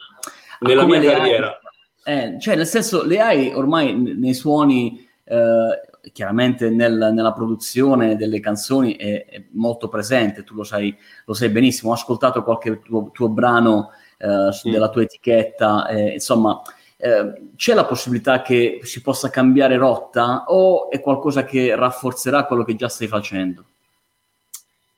nella 0.61 0.85
mia 0.85 1.01
carriera? 1.01 1.59
Eh, 2.05 2.37
cioè, 2.39 2.55
nel 2.55 2.67
senso, 2.67 3.03
le 3.03 3.21
hai 3.21 3.55
ormai 3.55 3.95
nei 3.95 4.35
suoni, 4.35 5.09
eh, 5.25 6.11
chiaramente 6.13 6.69
nel, 6.69 7.13
nella 7.15 7.33
produzione 7.33 8.17
delle 8.17 8.41
canzoni 8.41 8.95
è, 8.97 9.25
è, 9.25 9.45
molto 9.53 9.89
presente, 9.89 10.45
tu 10.45 10.55
lo 10.55 10.65
sai, 10.65 10.95
lo 11.25 11.33
sai 11.33 11.49
benissimo. 11.49 11.93
Ho 11.93 11.95
ascoltato 11.95 12.45
qualche 12.45 12.83
tuo, 12.83 13.09
tuo 13.11 13.31
brano 13.31 13.93
eh, 14.19 14.51
della 14.71 14.91
tua 14.91 15.01
etichetta, 15.01 15.89
eh, 15.89 16.13
insomma 16.13 16.61
eh, 17.05 17.33
c'è 17.55 17.75
la 17.75 17.85
possibilità 17.85 18.41
che 18.41 18.81
si 18.83 19.03
possa 19.03 19.29
cambiare 19.29 19.77
rotta 19.77 20.45
o 20.47 20.89
è 20.89 21.01
qualcosa 21.01 21.45
che 21.45 21.77
rafforzerà 21.77 22.47
quello 22.47 22.65
che 22.65 22.77
già 22.77 22.89
stai 22.89 23.09
facendo? 23.09 23.65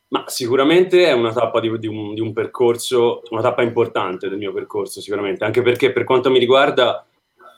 Ma 0.09 0.23
sicuramente 0.29 1.05
è 1.05 1.11
una 1.11 1.33
tappa 1.33 1.59
di, 1.59 1.77
di, 1.81 1.88
un, 1.88 2.14
di, 2.14 2.21
un, 2.21 2.33
percorso, 2.33 3.23
una 3.31 3.42
tappa 3.42 3.62
importante 3.62 4.29
del 4.29 4.38
mio 4.38 4.53
percorso, 4.53 5.01
sicuramente, 5.01 5.45
anche 5.45 5.62
perché 5.62 5.90
per 5.90 6.05
quanto 6.05 6.31
mi 6.31 6.38
riguarda, 6.38 7.05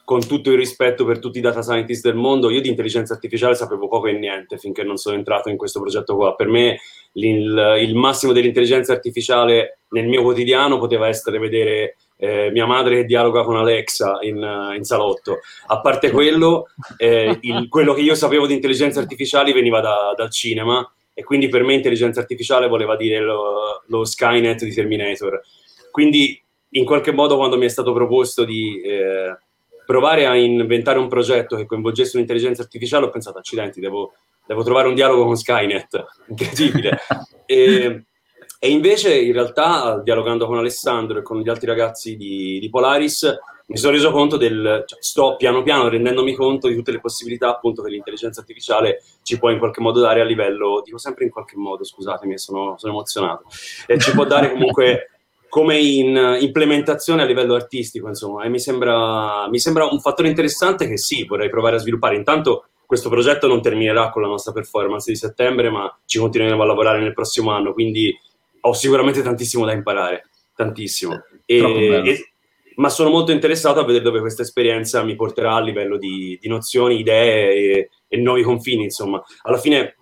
con 0.02 0.26
tutto 0.26 0.50
il 0.50 0.56
rispetto 0.56 1.04
per 1.04 1.18
tutti 1.18 1.36
i 1.36 1.42
data 1.42 1.60
scientist 1.60 2.04
del 2.04 2.14
mondo, 2.14 2.48
io 2.48 2.62
di 2.62 2.70
intelligenza 2.70 3.12
artificiale 3.12 3.54
sapevo 3.54 3.86
poco 3.86 4.06
e 4.06 4.12
niente 4.12 4.56
finché 4.56 4.82
non 4.82 4.96
sono 4.96 5.14
entrato 5.14 5.50
in 5.50 5.58
questo 5.58 5.78
progetto 5.78 6.16
qua. 6.16 6.34
Per 6.34 6.48
me 6.48 6.80
il, 7.12 7.76
il 7.80 7.94
massimo 7.94 8.32
dell'intelligenza 8.32 8.94
artificiale 8.94 9.80
nel 9.90 10.06
mio 10.06 10.22
quotidiano 10.22 10.78
poteva 10.78 11.06
essere 11.06 11.38
vedere 11.38 11.96
eh, 12.18 12.50
mia 12.50 12.66
madre 12.66 12.96
che 12.96 13.04
dialoga 13.04 13.44
con 13.44 13.56
Alexa 13.56 14.18
in, 14.22 14.74
in 14.76 14.84
salotto. 14.84 15.38
A 15.66 15.80
parte 15.80 16.10
quello, 16.10 16.66
eh, 16.96 17.38
il, 17.40 17.68
quello 17.68 17.94
che 17.94 18.00
io 18.00 18.14
sapevo 18.14 18.46
di 18.46 18.54
intelligenza 18.54 19.00
artificiale 19.00 19.52
veniva 19.52 19.80
da, 19.80 20.12
dal 20.16 20.30
cinema 20.30 20.86
e 21.14 21.22
quindi 21.22 21.48
per 21.48 21.62
me 21.62 21.74
intelligenza 21.74 22.20
artificiale 22.20 22.68
voleva 22.68 22.96
dire 22.96 23.20
lo, 23.20 23.82
lo, 23.86 24.04
Skynet 24.04 24.64
di 24.64 24.74
Terminator. 24.74 25.40
Quindi 25.90 26.40
in 26.70 26.84
qualche 26.84 27.12
modo 27.12 27.36
quando 27.36 27.56
mi 27.56 27.64
è 27.64 27.68
stato 27.68 27.92
proposto 27.92 28.44
di 28.44 28.80
eh, 28.82 29.36
provare 29.86 30.26
a 30.26 30.36
inventare 30.36 30.98
un 30.98 31.08
progetto 31.08 31.56
che 31.56 31.66
coinvolgesse 31.66 32.16
un'intelligenza 32.16 32.62
artificiale 32.62 33.06
ho 33.06 33.10
pensato 33.10 33.38
accidenti, 33.38 33.80
devo, 33.80 34.12
devo 34.46 34.62
trovare 34.62 34.88
un 34.88 34.94
dialogo 34.94 35.24
con 35.24 35.36
Skynet, 35.36 36.04
incredibile. 36.28 36.98
e, 37.46 38.02
e 38.60 38.70
invece, 38.70 39.16
in 39.20 39.32
realtà, 39.32 40.00
dialogando 40.02 40.46
con 40.46 40.58
Alessandro 40.58 41.18
e 41.18 41.22
con 41.22 41.40
gli 41.40 41.48
altri 41.48 41.66
ragazzi 41.66 42.16
di, 42.16 42.58
di 42.58 42.68
Polaris, 42.68 43.38
mi 43.66 43.76
sono 43.76 43.92
reso 43.92 44.10
conto 44.10 44.36
del. 44.36 44.84
Cioè, 44.86 44.98
sto 45.00 45.36
piano 45.36 45.62
piano 45.62 45.88
rendendomi 45.88 46.34
conto 46.34 46.68
di 46.68 46.74
tutte 46.74 46.90
le 46.90 47.00
possibilità 47.00 47.50
appunto 47.50 47.82
che 47.82 47.90
l'intelligenza 47.90 48.40
artificiale 48.40 49.02
ci 49.22 49.38
può 49.38 49.50
in 49.50 49.58
qualche 49.58 49.80
modo 49.80 50.00
dare 50.00 50.20
a 50.20 50.24
livello. 50.24 50.82
Dico 50.84 50.98
sempre 50.98 51.24
in 51.24 51.30
qualche 51.30 51.56
modo, 51.56 51.84
scusatemi, 51.84 52.36
sono, 52.36 52.74
sono 52.78 52.92
emozionato. 52.92 53.44
E 53.86 53.98
ci 53.98 54.10
può 54.12 54.24
dare 54.24 54.50
comunque 54.50 55.10
come 55.48 55.78
in 55.78 56.38
implementazione 56.40 57.22
a 57.22 57.26
livello 57.26 57.54
artistico, 57.54 58.08
insomma. 58.08 58.42
E 58.42 58.48
mi 58.48 58.58
sembra, 58.58 59.48
mi 59.48 59.60
sembra 59.60 59.86
un 59.86 60.00
fattore 60.00 60.28
interessante 60.28 60.88
che 60.88 60.96
sì, 60.96 61.24
vorrei 61.24 61.48
provare 61.48 61.76
a 61.76 61.78
sviluppare. 61.78 62.16
Intanto 62.16 62.64
questo 62.86 63.10
progetto 63.10 63.46
non 63.46 63.60
terminerà 63.60 64.08
con 64.08 64.22
la 64.22 64.28
nostra 64.28 64.50
performance 64.50 65.10
di 65.10 65.16
settembre, 65.16 65.68
ma 65.68 65.94
ci 66.06 66.18
continueremo 66.18 66.62
a 66.62 66.66
lavorare 66.66 67.00
nel 67.00 67.12
prossimo 67.12 67.50
anno, 67.50 67.74
quindi 67.74 68.18
ho 68.60 68.72
sicuramente 68.72 69.22
tantissimo 69.22 69.64
da 69.64 69.72
imparare, 69.72 70.28
tantissimo. 70.54 71.22
E, 71.44 71.58
e, 71.58 72.32
ma 72.76 72.88
sono 72.88 73.10
molto 73.10 73.32
interessato 73.32 73.80
a 73.80 73.84
vedere 73.84 74.04
dove 74.04 74.20
questa 74.20 74.42
esperienza 74.42 75.02
mi 75.02 75.16
porterà 75.16 75.54
a 75.54 75.60
livello 75.60 75.98
di, 75.98 76.38
di 76.40 76.48
nozioni, 76.48 77.00
idee 77.00 77.52
e, 77.52 77.90
e, 78.06 78.16
nuovi 78.18 78.42
confini, 78.42 78.84
insomma. 78.84 79.22
Alla 79.42 79.58
fine 79.58 79.96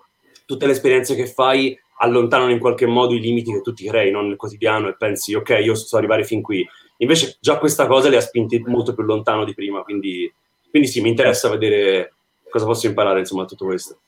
tutte 0.44 0.66
le 0.66 0.72
esperienze 0.72 1.14
che 1.14 1.26
fai 1.26 1.78
allontanano 1.98 2.50
in 2.50 2.58
qualche 2.58 2.86
modo 2.86 3.14
i 3.14 3.20
limiti 3.20 3.52
che 3.52 3.62
tu 3.62 3.72
ti 3.72 3.86
crei, 3.86 4.10
non 4.10 4.28
nel 4.28 4.36
quotidiano, 4.36 4.88
e 4.88 4.96
pensi, 4.96 5.34
ok, 5.34 5.58
io 5.62 5.74
so 5.74 5.96
arrivare 5.96 6.24
fin 6.24 6.42
qui. 6.42 6.66
Invece 6.98 7.38
già 7.40 7.58
questa 7.58 7.86
cosa 7.86 8.08
le 8.08 8.16
ha 8.16 8.20
spinti 8.20 8.62
molto 8.66 8.94
più 8.94 9.04
lontano 9.04 9.44
di 9.44 9.54
prima, 9.54 9.82
quindi, 9.82 10.30
quindi 10.70 10.88
sì, 10.88 11.00
mi 11.00 11.08
interessa 11.08 11.48
vedere 11.48 12.12
cosa 12.50 12.66
posso 12.66 12.86
imparare, 12.86 13.20
insomma, 13.20 13.42
da 13.42 13.48
tutto 13.48 13.64
questo. 13.64 13.98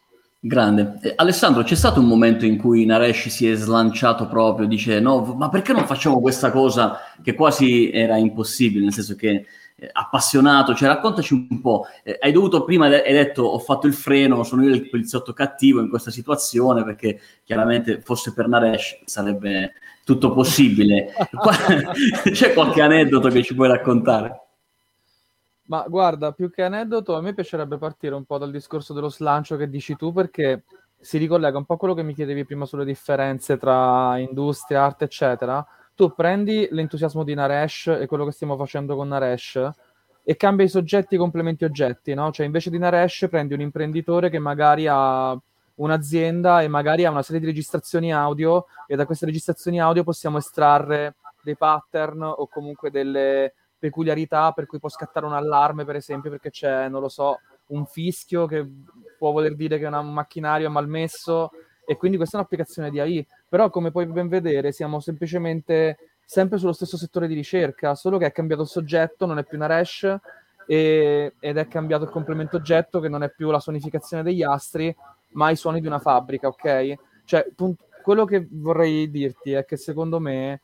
Grande. 0.41 0.99
Eh, 1.03 1.15
Alessandro, 1.17 1.65
c'è 1.65 1.75
stato 1.75 1.99
un 1.99 2.07
momento 2.07 2.45
in 2.47 2.59
cui 2.59 2.85
Naresh 2.85 3.27
si 3.29 3.51
è 3.51 3.57
slanciato 3.57 4.29
proprio, 4.29 4.69
dice 4.69 5.01
no, 5.01 5.35
ma 5.37 5.49
perché 5.49 5.73
non 5.73 5.85
facciamo 5.85 6.21
questa 6.21 6.53
cosa 6.53 6.99
che 7.21 7.35
quasi 7.35 7.91
era 7.91 8.17
impossibile, 8.17 8.85
nel 8.85 8.93
senso 8.93 9.17
che 9.17 9.47
eh, 9.75 9.91
appassionato, 9.91 10.77
cioè 10.77 10.89
raccontaci 10.89 11.35
un 11.35 11.61
po', 11.61 11.87
eh, 12.05 12.19
hai 12.21 12.31
dovuto 12.31 12.63
prima, 12.63 12.87
hai 12.87 13.13
detto 13.13 13.43
ho 13.43 13.59
fatto 13.59 13.89
il 13.89 13.95
freno, 13.95 14.45
sono 14.45 14.63
io 14.63 14.73
il 14.73 14.89
poliziotto 14.89 15.33
cattivo 15.33 15.81
in 15.81 15.89
questa 15.89 16.13
situazione 16.13 16.85
perché 16.85 17.19
chiaramente 17.43 18.01
fosse 18.01 18.33
per 18.33 18.47
Naresh 18.47 19.01
sarebbe 19.07 19.73
tutto 20.05 20.33
possibile. 20.33 21.15
c'è 22.31 22.53
qualche 22.53 22.81
aneddoto 22.81 23.29
che 23.29 23.43
ci 23.43 23.57
puoi 23.57 23.67
raccontare? 23.67 24.48
Ma 25.69 25.85
guarda, 25.87 26.33
più 26.33 26.51
che 26.51 26.63
aneddoto, 26.63 27.15
a 27.15 27.21
me 27.21 27.35
piacerebbe 27.35 27.77
partire 27.77 28.15
un 28.15 28.25
po' 28.25 28.39
dal 28.39 28.51
discorso 28.51 28.95
dello 28.95 29.11
slancio 29.11 29.57
che 29.57 29.69
dici 29.69 29.97
tu, 29.97 30.13
perché 30.13 30.65
si 30.99 31.19
ricollega 31.19 31.59
un 31.59 31.67
po' 31.67 31.75
a 31.75 31.77
quello 31.77 31.93
che 31.93 32.03
mi 32.03 32.15
chiedevi 32.15 32.47
prima 32.47 32.65
sulle 32.65 32.87
differenze 32.87 33.59
tra 33.59 34.17
industria, 34.19 34.85
arte, 34.85 35.05
eccetera. 35.05 35.65
Tu 35.95 36.15
prendi 36.15 36.69
l'entusiasmo 36.71 37.23
di 37.23 37.35
Naresh 37.35 37.89
e 38.01 38.07
quello 38.07 38.25
che 38.25 38.33
stiamo 38.33 38.57
facendo 38.57 38.97
con 38.97 39.09
Naresh 39.09 39.71
e 40.23 40.37
cambia 40.37 40.65
i 40.65 40.69
soggetti 40.71 41.19
complementi 41.19 41.65
oggetti, 41.65 42.15
no? 42.15 42.31
Cioè 42.31 42.47
invece 42.47 42.71
di 42.71 42.79
Naresh 42.79 43.27
prendi 43.29 43.53
un 43.53 43.61
imprenditore 43.61 44.31
che 44.31 44.39
magari 44.39 44.87
ha 44.89 45.39
un'azienda 45.75 46.63
e 46.63 46.69
magari 46.69 47.05
ha 47.05 47.11
una 47.11 47.23
serie 47.23 47.41
di 47.41 47.47
registrazioni 47.47 48.13
audio 48.13 48.67
e 48.87 48.97
da 48.97 49.05
queste 49.05 49.27
registrazioni 49.27 49.81
audio 49.81 50.03
possiamo 50.03 50.39
estrarre 50.39 51.17
dei 51.43 51.57
pattern 51.57 52.23
o 52.23 52.47
comunque 52.49 52.91
delle, 52.91 53.55
peculiarità 53.79 54.53
per 54.53 54.67
cui 54.67 54.79
può 54.79 54.89
scattare 54.89 55.27
un 55.27 55.33
allarme, 55.33 55.85
per 55.85 55.97
esempio, 55.97 56.31
perché 56.31 56.51
c'è, 56.51 56.89
non 56.89 57.01
lo 57.01 57.09
so, 57.09 57.41
un 57.69 57.87
fischio 57.87 58.47
che 58.47 58.67
può 59.19 59.31
voler 59.33 59.55
dire 59.55 59.79
che 59.79 59.87
un 59.87 60.13
macchinario 60.13 60.67
è 60.67 60.71
malmesso 60.71 61.51
e 61.87 61.97
quindi 61.97 62.17
questa 62.17 62.37
è 62.37 62.41
un'applicazione 62.41 62.91
di 62.91 63.01
AI. 63.01 63.27
Però 63.49 63.71
come 63.71 63.91
puoi 63.91 64.07
ben 64.07 64.29
vedere 64.29 64.73
siamo 64.73 65.01
semplicemente 65.01 65.97
sempre 66.25 66.59
sullo 66.59 66.75
stesso 66.75 66.99
settore 66.99 67.27
di 67.27 67.35
ricerca, 67.35 67.95
solo 67.95 68.19
che 68.19 68.27
è 68.27 68.33
cambiato 68.33 68.63
il 68.63 68.69
soggetto, 68.69 69.25
non 69.25 69.39
è 69.39 69.45
più 69.45 69.57
una 69.57 69.67
Resh 69.67 70.15
e, 70.67 71.33
ed 71.41 71.57
è 71.57 71.67
cambiato 71.67 72.05
il 72.05 72.11
complemento 72.11 72.59
oggetto 72.59 73.01
che 73.01 73.09
non 73.09 73.23
è 73.23 73.31
più 73.31 73.51
la 73.51 73.61
sonificazione 73.61 74.23
degli 74.23 74.43
astri, 74.43 74.95
ma 75.31 75.51
i 75.51 75.57
suoni 75.57 75.81
di 75.81 75.87
una 75.87 75.99
fabbrica, 75.99 76.49
ok? 76.49 76.95
Cioè, 77.25 77.49
punt- 77.57 77.83
quello 78.03 78.27
che 78.27 78.47
vorrei 78.51 79.11
dirti 79.11 79.53
è 79.53 79.65
che 79.65 79.79
secondo 79.79 80.21
me 80.21 80.61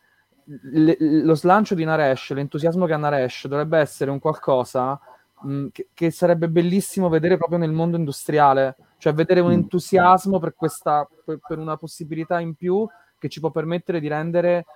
le, 0.47 0.97
lo 0.99 1.35
slancio 1.35 1.75
di 1.75 1.85
Naresh, 1.85 2.33
l'entusiasmo 2.33 2.87
che 2.87 2.93
ha 2.93 2.97
Naresh 2.97 3.47
dovrebbe 3.47 3.79
essere 3.79 4.11
un 4.11 4.19
qualcosa 4.19 4.99
mh, 5.43 5.67
che, 5.73 5.89
che, 5.95 6.11
sarebbe 6.11 6.49
bellissimo 6.49 7.09
vedere 7.09 7.37
proprio 7.37 7.59
nel 7.59 7.73
mondo 7.73 7.97
industriale, 7.97 8.77
cioè 8.99 9.15
vedere 9.15 9.41
un 9.41 9.51
mm. 9.51 9.55
entusiasmo 9.55 10.39
per, 10.39 10.55
questa, 10.55 11.09
per, 11.25 11.39
per 11.47 11.59
una 11.59 11.77
possibilità 11.77 12.41
in 12.41 12.55
più 12.55 12.87
che 13.19 13.29
ci 13.29 13.41
può 13.41 13.51
permettere 13.51 14.01
di 14.01 14.09
rendere 14.09 14.67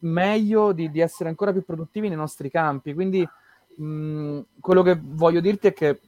meglio, 0.00 0.72
di, 0.72 0.90
di 0.90 1.00
essere 1.00 1.28
ancora 1.28 1.52
più 1.52 1.64
produttivi 1.64 2.08
nei 2.08 2.16
nostri 2.16 2.50
campi. 2.50 2.94
Quindi 2.94 3.26
mh, 3.76 4.40
quello 4.60 4.82
che 4.82 4.98
voglio 5.00 5.40
dirti 5.40 5.68
è 5.68 5.72
che 5.72 6.00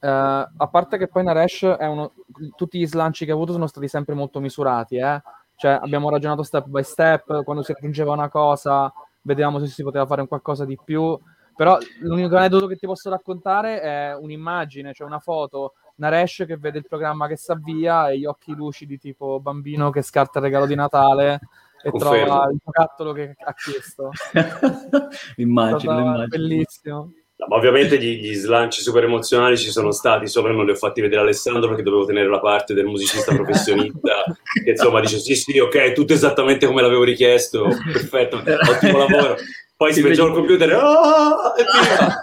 Uh, 0.00 0.46
a 0.56 0.68
parte 0.70 0.98
che 0.98 1.08
poi 1.08 1.24
Naresh 1.24 1.62
è 1.62 1.86
uno, 1.86 2.12
tutti 2.56 2.78
gli 2.78 2.86
slanci 2.86 3.24
che 3.24 3.30
ha 3.30 3.34
avuto 3.34 3.52
sono 3.52 3.66
stati 3.66 3.88
sempre 3.88 4.14
molto 4.14 4.38
misurati, 4.38 4.96
eh? 4.96 5.22
Cioè, 5.64 5.78
abbiamo 5.80 6.10
ragionato 6.10 6.42
step 6.42 6.66
by 6.66 6.82
step, 6.82 7.42
quando 7.42 7.62
si 7.62 7.72
raggiungeva 7.72 8.12
una 8.12 8.28
cosa, 8.28 8.92
vedevamo 9.22 9.58
se 9.60 9.66
si 9.68 9.82
poteva 9.82 10.04
fare 10.04 10.28
qualcosa 10.28 10.66
di 10.66 10.78
più. 10.84 11.18
Però 11.56 11.78
l'unico 12.00 12.36
aneddoto 12.36 12.66
che 12.66 12.76
ti 12.76 12.84
posso 12.84 13.08
raccontare 13.08 13.80
è 13.80 14.14
un'immagine, 14.14 14.92
cioè 14.92 15.06
una 15.06 15.20
foto, 15.20 15.72
Naresh 15.94 16.44
che 16.46 16.58
vede 16.58 16.76
il 16.76 16.86
programma 16.86 17.26
che 17.28 17.38
si 17.38 17.50
avvia 17.50 18.10
e 18.10 18.18
gli 18.18 18.26
occhi 18.26 18.52
lucidi 18.54 18.98
tipo 18.98 19.40
bambino 19.40 19.88
che 19.88 20.02
scarta 20.02 20.38
il 20.38 20.44
regalo 20.44 20.66
di 20.66 20.74
Natale 20.74 21.40
e 21.82 21.90
Confermo. 21.90 22.24
trova 22.26 22.50
il 22.50 22.58
giocattolo 22.62 23.12
che 23.12 23.34
ha 23.42 23.54
chiesto. 23.54 24.10
immagino, 25.36 25.98
immagino. 25.98 26.26
Bellissimo. 26.26 27.10
Ma 27.36 27.56
ovviamente 27.56 27.98
gli, 27.98 28.20
gli, 28.20 28.32
slanci 28.34 28.80
super 28.80 29.04
emozionali 29.04 29.58
ci 29.58 29.70
sono 29.70 29.90
stati, 29.90 30.28
solo 30.28 30.48
che 30.48 30.54
non 30.54 30.64
li 30.64 30.70
ho 30.70 30.76
fatti 30.76 31.00
vedere 31.00 31.22
Alessandro 31.22 31.68
perché 31.68 31.82
dovevo 31.82 32.04
tenere 32.04 32.28
la 32.28 32.38
parte 32.38 32.74
del 32.74 32.86
musicista 32.86 33.34
professionista 33.34 34.22
che 34.62 34.70
insomma 34.70 35.00
dice 35.00 35.18
sì 35.18 35.34
sì 35.34 35.58
ok, 35.58 35.92
tutto 35.92 36.12
esattamente 36.12 36.66
come 36.66 36.80
l'avevo 36.80 37.02
richiesto, 37.02 37.64
perfetto, 37.92 38.36
ottimo 38.36 38.98
lavoro. 38.98 39.36
Poi 39.76 39.92
si 39.92 40.00
speggiò 40.00 40.28
il 40.28 40.32
computer 40.32 40.72
oh, 40.74 41.54
e 41.56 41.64
via. 41.64 42.16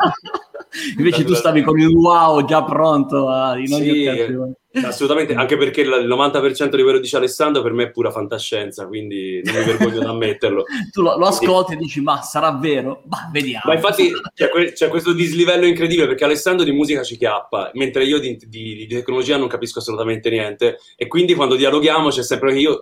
Invece 0.97 1.25
tu 1.25 1.33
stavi 1.33 1.61
con 1.63 1.77
il 1.77 1.93
wow 1.93 2.45
già 2.45 2.63
pronto 2.63 3.27
a, 3.27 3.57
in 3.57 3.73
ogni 3.73 3.91
sì, 3.91 4.07
occasione. 4.07 4.53
Assolutamente, 4.85 5.33
anche 5.33 5.57
perché 5.57 5.81
il 5.81 5.89
90% 5.89 6.75
di 6.75 6.81
quello 6.81 6.99
dice 6.99 7.17
Alessandro 7.17 7.61
per 7.61 7.73
me 7.73 7.83
è 7.83 7.91
pura 7.91 8.09
fantascienza, 8.09 8.87
quindi 8.87 9.41
non 9.43 9.55
mi 9.55 9.65
vergogno 9.65 9.99
di 9.99 10.05
ammetterlo. 10.05 10.63
tu 10.91 11.01
lo, 11.01 11.17
lo 11.17 11.25
ascolti 11.25 11.73
e 11.73 11.75
dici, 11.75 11.99
ma 11.99 12.21
sarà 12.21 12.51
vero? 12.53 13.03
Ma 13.09 13.29
vediamo. 13.33 13.63
Ma 13.65 13.73
infatti 13.73 14.11
c'è, 14.33 14.49
que- 14.49 14.71
c'è, 14.71 14.87
questo 14.87 15.11
dislivello 15.11 15.65
incredibile 15.65 16.07
perché 16.07 16.23
Alessandro 16.23 16.63
di 16.63 16.71
musica 16.71 17.03
ci 17.03 17.17
chiappa, 17.17 17.71
mentre 17.73 18.05
io 18.05 18.17
di, 18.17 18.37
di, 18.47 18.85
di, 18.87 18.87
tecnologia 18.87 19.35
non 19.35 19.49
capisco 19.49 19.79
assolutamente 19.79 20.29
niente. 20.29 20.77
E 20.95 21.07
quindi 21.07 21.33
quando 21.33 21.55
dialoghiamo 21.55 22.07
c'è 22.07 22.23
sempre 22.23 22.53
che 22.53 22.59
io 22.59 22.79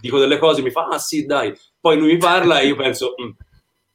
dico 0.00 0.18
delle 0.18 0.38
cose, 0.38 0.60
mi 0.60 0.70
fa, 0.70 0.88
ah 0.90 0.98
sì, 0.98 1.24
dai. 1.24 1.56
Poi 1.80 1.96
lui 1.96 2.14
mi 2.14 2.18
parla 2.18 2.58
e 2.58 2.66
io 2.66 2.74
penso, 2.74 3.14
mm, 3.22 3.30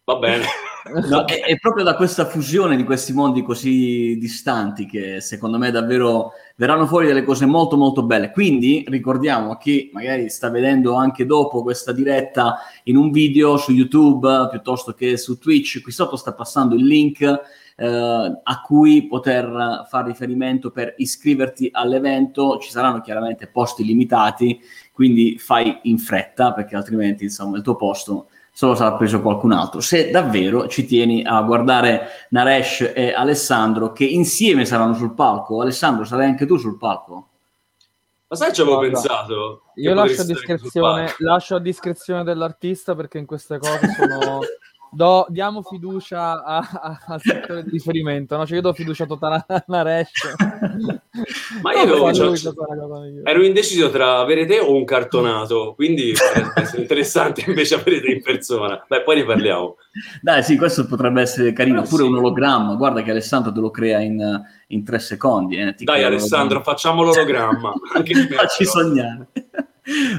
va 0.06 0.16
bene. 0.18 0.46
No, 0.86 1.24
è, 1.24 1.40
è, 1.40 1.58
proprio 1.60 1.86
da 1.86 1.96
questa 1.96 2.26
fusione 2.26 2.76
di 2.76 2.84
questi 2.84 3.14
mondi 3.14 3.42
così 3.42 4.18
distanti 4.20 4.86
che 4.86 5.22
secondo 5.22 5.58
me 5.58 5.72
davvero 5.72 6.34
verranno 6.58 6.86
fuori 6.86 7.08
delle 7.08 7.24
cose 7.24 7.46
molto 7.46 7.78
molto 7.78 8.04
belle. 8.04 8.32
Quindi 8.32 8.84
ricordiamo 8.90 9.52
a 9.52 9.58
chi 9.58 9.92
magari 9.94 10.30
sta 10.30 10.50
vedendo 10.50 10.96
anche 10.96 11.26
dopo 11.26 11.62
questa 11.62 11.94
diretta 11.94 12.58
in 12.84 12.98
un 12.98 13.12
video 13.12 13.56
su 13.56 13.72
YouTube 13.72 14.50
piuttosto 14.50 14.92
che 14.92 15.16
su 15.16 15.38
Twitch, 15.38 15.82
qui 15.82 15.94
sotto 15.94 16.18
sta 16.18 16.34
passando 16.34 16.76
il 16.76 16.86
link 16.86 17.22
eh, 17.22 18.42
a 18.44 18.62
cui 18.62 19.08
poter 19.08 19.86
fare 19.90 20.08
riferimento 20.08 20.70
per 20.70 20.96
iscriverti 20.98 21.70
all'evento. 21.72 22.58
Ci 22.58 22.72
saranno 22.72 23.00
chiaramente 23.00 23.48
posti 23.48 23.86
limitati, 23.86 24.60
quindi 24.92 25.38
fai 25.38 25.80
in 25.84 25.98
fretta 25.98 26.52
perché 26.52 26.76
altrimenti 26.76 27.24
insomma 27.24 27.56
il 27.56 27.64
tuo 27.64 27.78
posto 27.78 28.28
solo 28.56 28.76
sarà 28.76 28.94
preso 28.94 29.20
qualcun 29.20 29.52
altro. 29.52 29.82
Se 29.82 30.12
davvero 30.12 30.68
ci 30.68 30.86
tieni 30.86 31.24
a 31.26 31.42
guardare 31.42 32.28
Naresh 32.30 32.92
e 32.94 33.12
Alessandro 33.12 33.92
che 33.92 34.06
insieme 34.06 34.64
saranno 34.64 34.94
sul 34.94 35.16
palco, 35.16 35.62
Alessandro 35.62 36.06
sarai 36.06 36.28
anche 36.28 36.46
tu 36.46 36.58
sul 36.58 36.78
palco? 36.78 37.30
Ma 38.28 38.36
sai 38.36 38.54
ci 38.54 38.62
avevo 38.62 38.80
pensato? 38.80 39.64
Io 39.76 39.94
lascio 39.96 40.22
a, 40.22 40.26
discrezione, 40.26 41.14
lascio 41.18 41.56
a 41.56 41.60
discrezione 41.60 42.24
dell'artista 42.24 42.96
perché 42.96 43.18
in 43.18 43.26
queste 43.26 43.58
cose 43.58 43.92
sono 43.98 44.40
do, 44.94 45.26
diamo 45.30 45.62
fiducia 45.62 46.44
a, 46.44 46.58
a, 46.58 47.00
al 47.08 47.22
settore 47.22 47.64
di 47.64 47.72
riferimento, 47.72 48.38
no? 48.38 48.46
Cioè 48.46 48.56
io 48.58 48.62
do 48.62 48.74
fiducia 48.74 49.06
totale 49.06 49.44
a 49.48 49.64
Naresh. 49.68 50.36
Ma 51.62 51.74
io 51.74 51.86
no, 51.86 52.14
cioè, 52.14 52.54
ero 53.24 53.44
indeciso 53.44 53.90
tra 53.90 54.20
avere 54.20 54.46
te 54.46 54.60
o 54.60 54.76
un 54.76 54.86
cartonato, 54.86 55.74
quindi 55.76 56.14
potrebbe 56.14 56.62
essere 56.62 56.82
interessante 56.82 57.44
invece 57.48 57.76
avere 57.76 58.02
te 58.02 58.12
in 58.12 58.22
persona. 58.22 58.84
Beh, 58.88 59.02
poi 59.02 59.18
ne 59.18 59.26
parliamo. 59.26 59.78
Dai, 60.22 60.44
sì, 60.44 60.58
questo 60.58 60.86
potrebbe 60.86 61.22
essere 61.22 61.54
carino. 61.54 61.84
Eh, 61.84 61.88
Pure 61.88 62.04
sì. 62.04 62.10
un 62.10 62.18
ologramma, 62.18 62.76
guarda 62.76 63.02
che 63.02 63.12
Alessandro 63.12 63.52
te 63.52 63.60
lo 63.60 63.70
crea 63.72 64.00
in, 64.00 64.42
in 64.68 64.84
tre 64.84 65.00
secondi. 65.00 65.58
Eh. 65.58 65.76
Dai 65.80 66.04
Alessandro, 66.04 66.62
facciamo 66.62 67.04
l'ologramma. 67.04 67.74
Facci 68.36 68.66
sognare. 68.66 69.28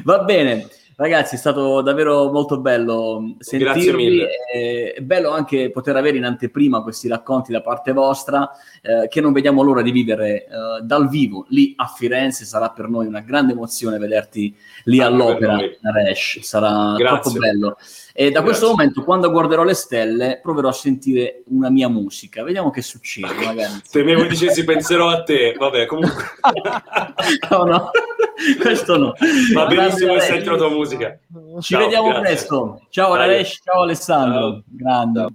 Va 0.05 0.19
bene. 0.21 0.69
Ragazzi, 0.97 1.35
è 1.35 1.39
stato 1.39 1.81
davvero 1.81 2.31
molto 2.31 2.61
bello 2.61 3.35
sentirvi. 3.39 4.23
È 4.53 5.01
bello 5.01 5.31
anche 5.31 5.71
poter 5.71 5.97
avere 5.97 6.19
in 6.19 6.25
anteprima 6.25 6.83
questi 6.83 7.09
racconti 7.09 7.51
da 7.51 7.61
parte 7.63 7.93
vostra, 7.93 8.49
eh, 8.81 9.09
che 9.09 9.21
non 9.21 9.33
vediamo 9.33 9.63
l'ora 9.63 9.83
di 9.83 9.91
vivere 9.91 10.45
eh, 10.45 10.49
dal 10.83 11.09
vivo 11.09 11.47
lì 11.49 11.75
a 11.77 11.87
Firenze. 11.87 12.45
Sarà 12.45 12.71
per 12.71 12.89
noi 12.89 13.07
una 13.07 13.21
grande 13.21 13.53
emozione 13.53 13.99
vederti 13.99 14.55
lì 14.85 15.01
anche 15.01 15.13
all'opera, 15.13 15.59
Naresh. 15.81 16.41
Sarà 16.43 16.95
Grazie. 16.97 17.21
troppo 17.21 17.39
bello. 17.39 17.77
E 18.13 18.27
da 18.27 18.31
Grazie. 18.31 18.43
questo 18.43 18.69
momento, 18.69 19.03
quando 19.03 19.31
guarderò 19.33 19.65
le 19.65 19.75
stelle, 19.75 20.39
proverò 20.41 20.69
a 20.69 20.73
sentire 20.73 21.43
una 21.49 21.71
mia 21.71 21.89
musica. 21.89 22.45
Vediamo 22.45 22.71
che 22.71 22.83
succede. 22.83 23.35
Magari. 23.45 23.83
Temevo 23.91 24.23
dicessi 24.27 24.63
penserò 24.63 25.09
a 25.09 25.25
te. 25.25 25.57
Vabbè, 25.59 25.87
comunque. 25.87 26.23
no, 27.51 27.65
no, 27.65 27.91
questo 28.61 28.97
no. 28.97 29.15
Va 29.55 29.67
benissimo 29.67 30.15
la 30.15 30.57
tua 30.57 30.71
musica. 30.71 31.19
Ci 31.61 31.75
ciao, 31.75 31.83
vediamo 31.83 32.09
grazie. 32.09 32.23
presto. 32.23 32.87
Ciao 32.91 33.15
Raresh, 33.15 33.61
ciao 33.63 33.83
Alessandro. 33.83 34.41
Ciao. 34.41 34.63
Grande. 34.67 35.21
Ciao. 35.21 35.33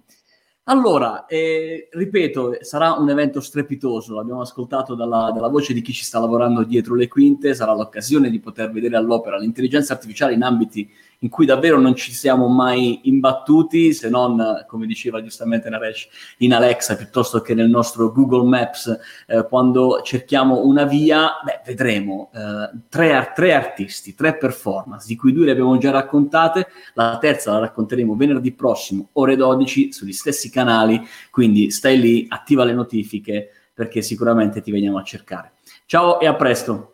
Allora, 0.69 1.25
eh, 1.25 1.89
ripeto, 1.91 2.57
sarà 2.62 2.91
un 2.91 3.09
evento 3.09 3.41
strepitoso, 3.41 4.13
l'abbiamo 4.13 4.41
ascoltato 4.41 4.93
dalla, 4.93 5.31
dalla, 5.33 5.47
voce 5.47 5.73
di 5.73 5.81
chi 5.81 5.93
ci 5.93 6.03
sta 6.03 6.19
lavorando 6.19 6.62
dietro 6.62 6.93
le 6.93 7.07
quinte, 7.07 7.55
sarà 7.55 7.73
l'occasione 7.73 8.29
di 8.29 8.39
poter 8.39 8.69
vedere 8.69 8.95
all'opera 8.95 9.39
l'intelligenza 9.39 9.93
artificiale 9.93 10.35
in 10.35 10.43
ambiti 10.43 10.88
in 11.19 11.29
cui 11.29 11.45
davvero 11.45 11.79
non 11.79 11.95
ci 11.95 12.13
siamo 12.13 12.47
mai 12.47 13.01
imbattuti, 13.03 13.93
se 13.93 14.10
non, 14.10 14.63
come 14.67 14.86
diceva 14.86 15.21
giustamente 15.21 15.69
Naresh, 15.69 16.08
in 16.38 16.53
Alexa 16.53 16.95
piuttosto 16.95 17.41
che 17.41 17.53
nel 17.53 17.69
nostro 17.69 18.12
Google 18.12 18.47
Maps, 18.47 18.99
eh, 19.27 19.45
quando 19.47 20.01
cerchiamo 20.03 20.65
una 20.65 20.86
via, 20.86 21.32
beh, 21.43 21.62
vedremo 21.65 22.32
eh, 22.34 22.77
tre, 22.88 23.32
tre, 23.36 23.53
artisti, 23.53 24.15
tre 24.15 24.38
performance, 24.38 25.08
di 25.08 25.15
cui 25.15 25.34
due 25.34 25.45
le 25.45 25.51
abbiamo 25.51 25.77
già 25.77 25.91
raccontate, 25.91 26.67
la 26.93 27.17
terza 27.19 27.51
la 27.51 27.60
racconteremo 27.60 28.15
venerdì 28.15 28.53
prossimo, 28.53 29.10
ore 29.13 29.36
12, 29.36 29.91
sugli 29.91 30.13
stessi 30.13 30.49
canali, 30.49 31.01
quindi 31.32 31.69
stai 31.71 31.99
lì, 31.99 32.25
attiva 32.29 32.63
le 32.63 32.73
notifiche, 32.73 33.49
perché 33.73 34.01
sicuramente 34.01 34.62
ti 34.62 34.71
veniamo 34.71 34.97
a 34.97 35.03
cercare. 35.03 35.53
Ciao 35.86 36.19
e 36.19 36.27
a 36.27 36.36
presto! 36.36 36.88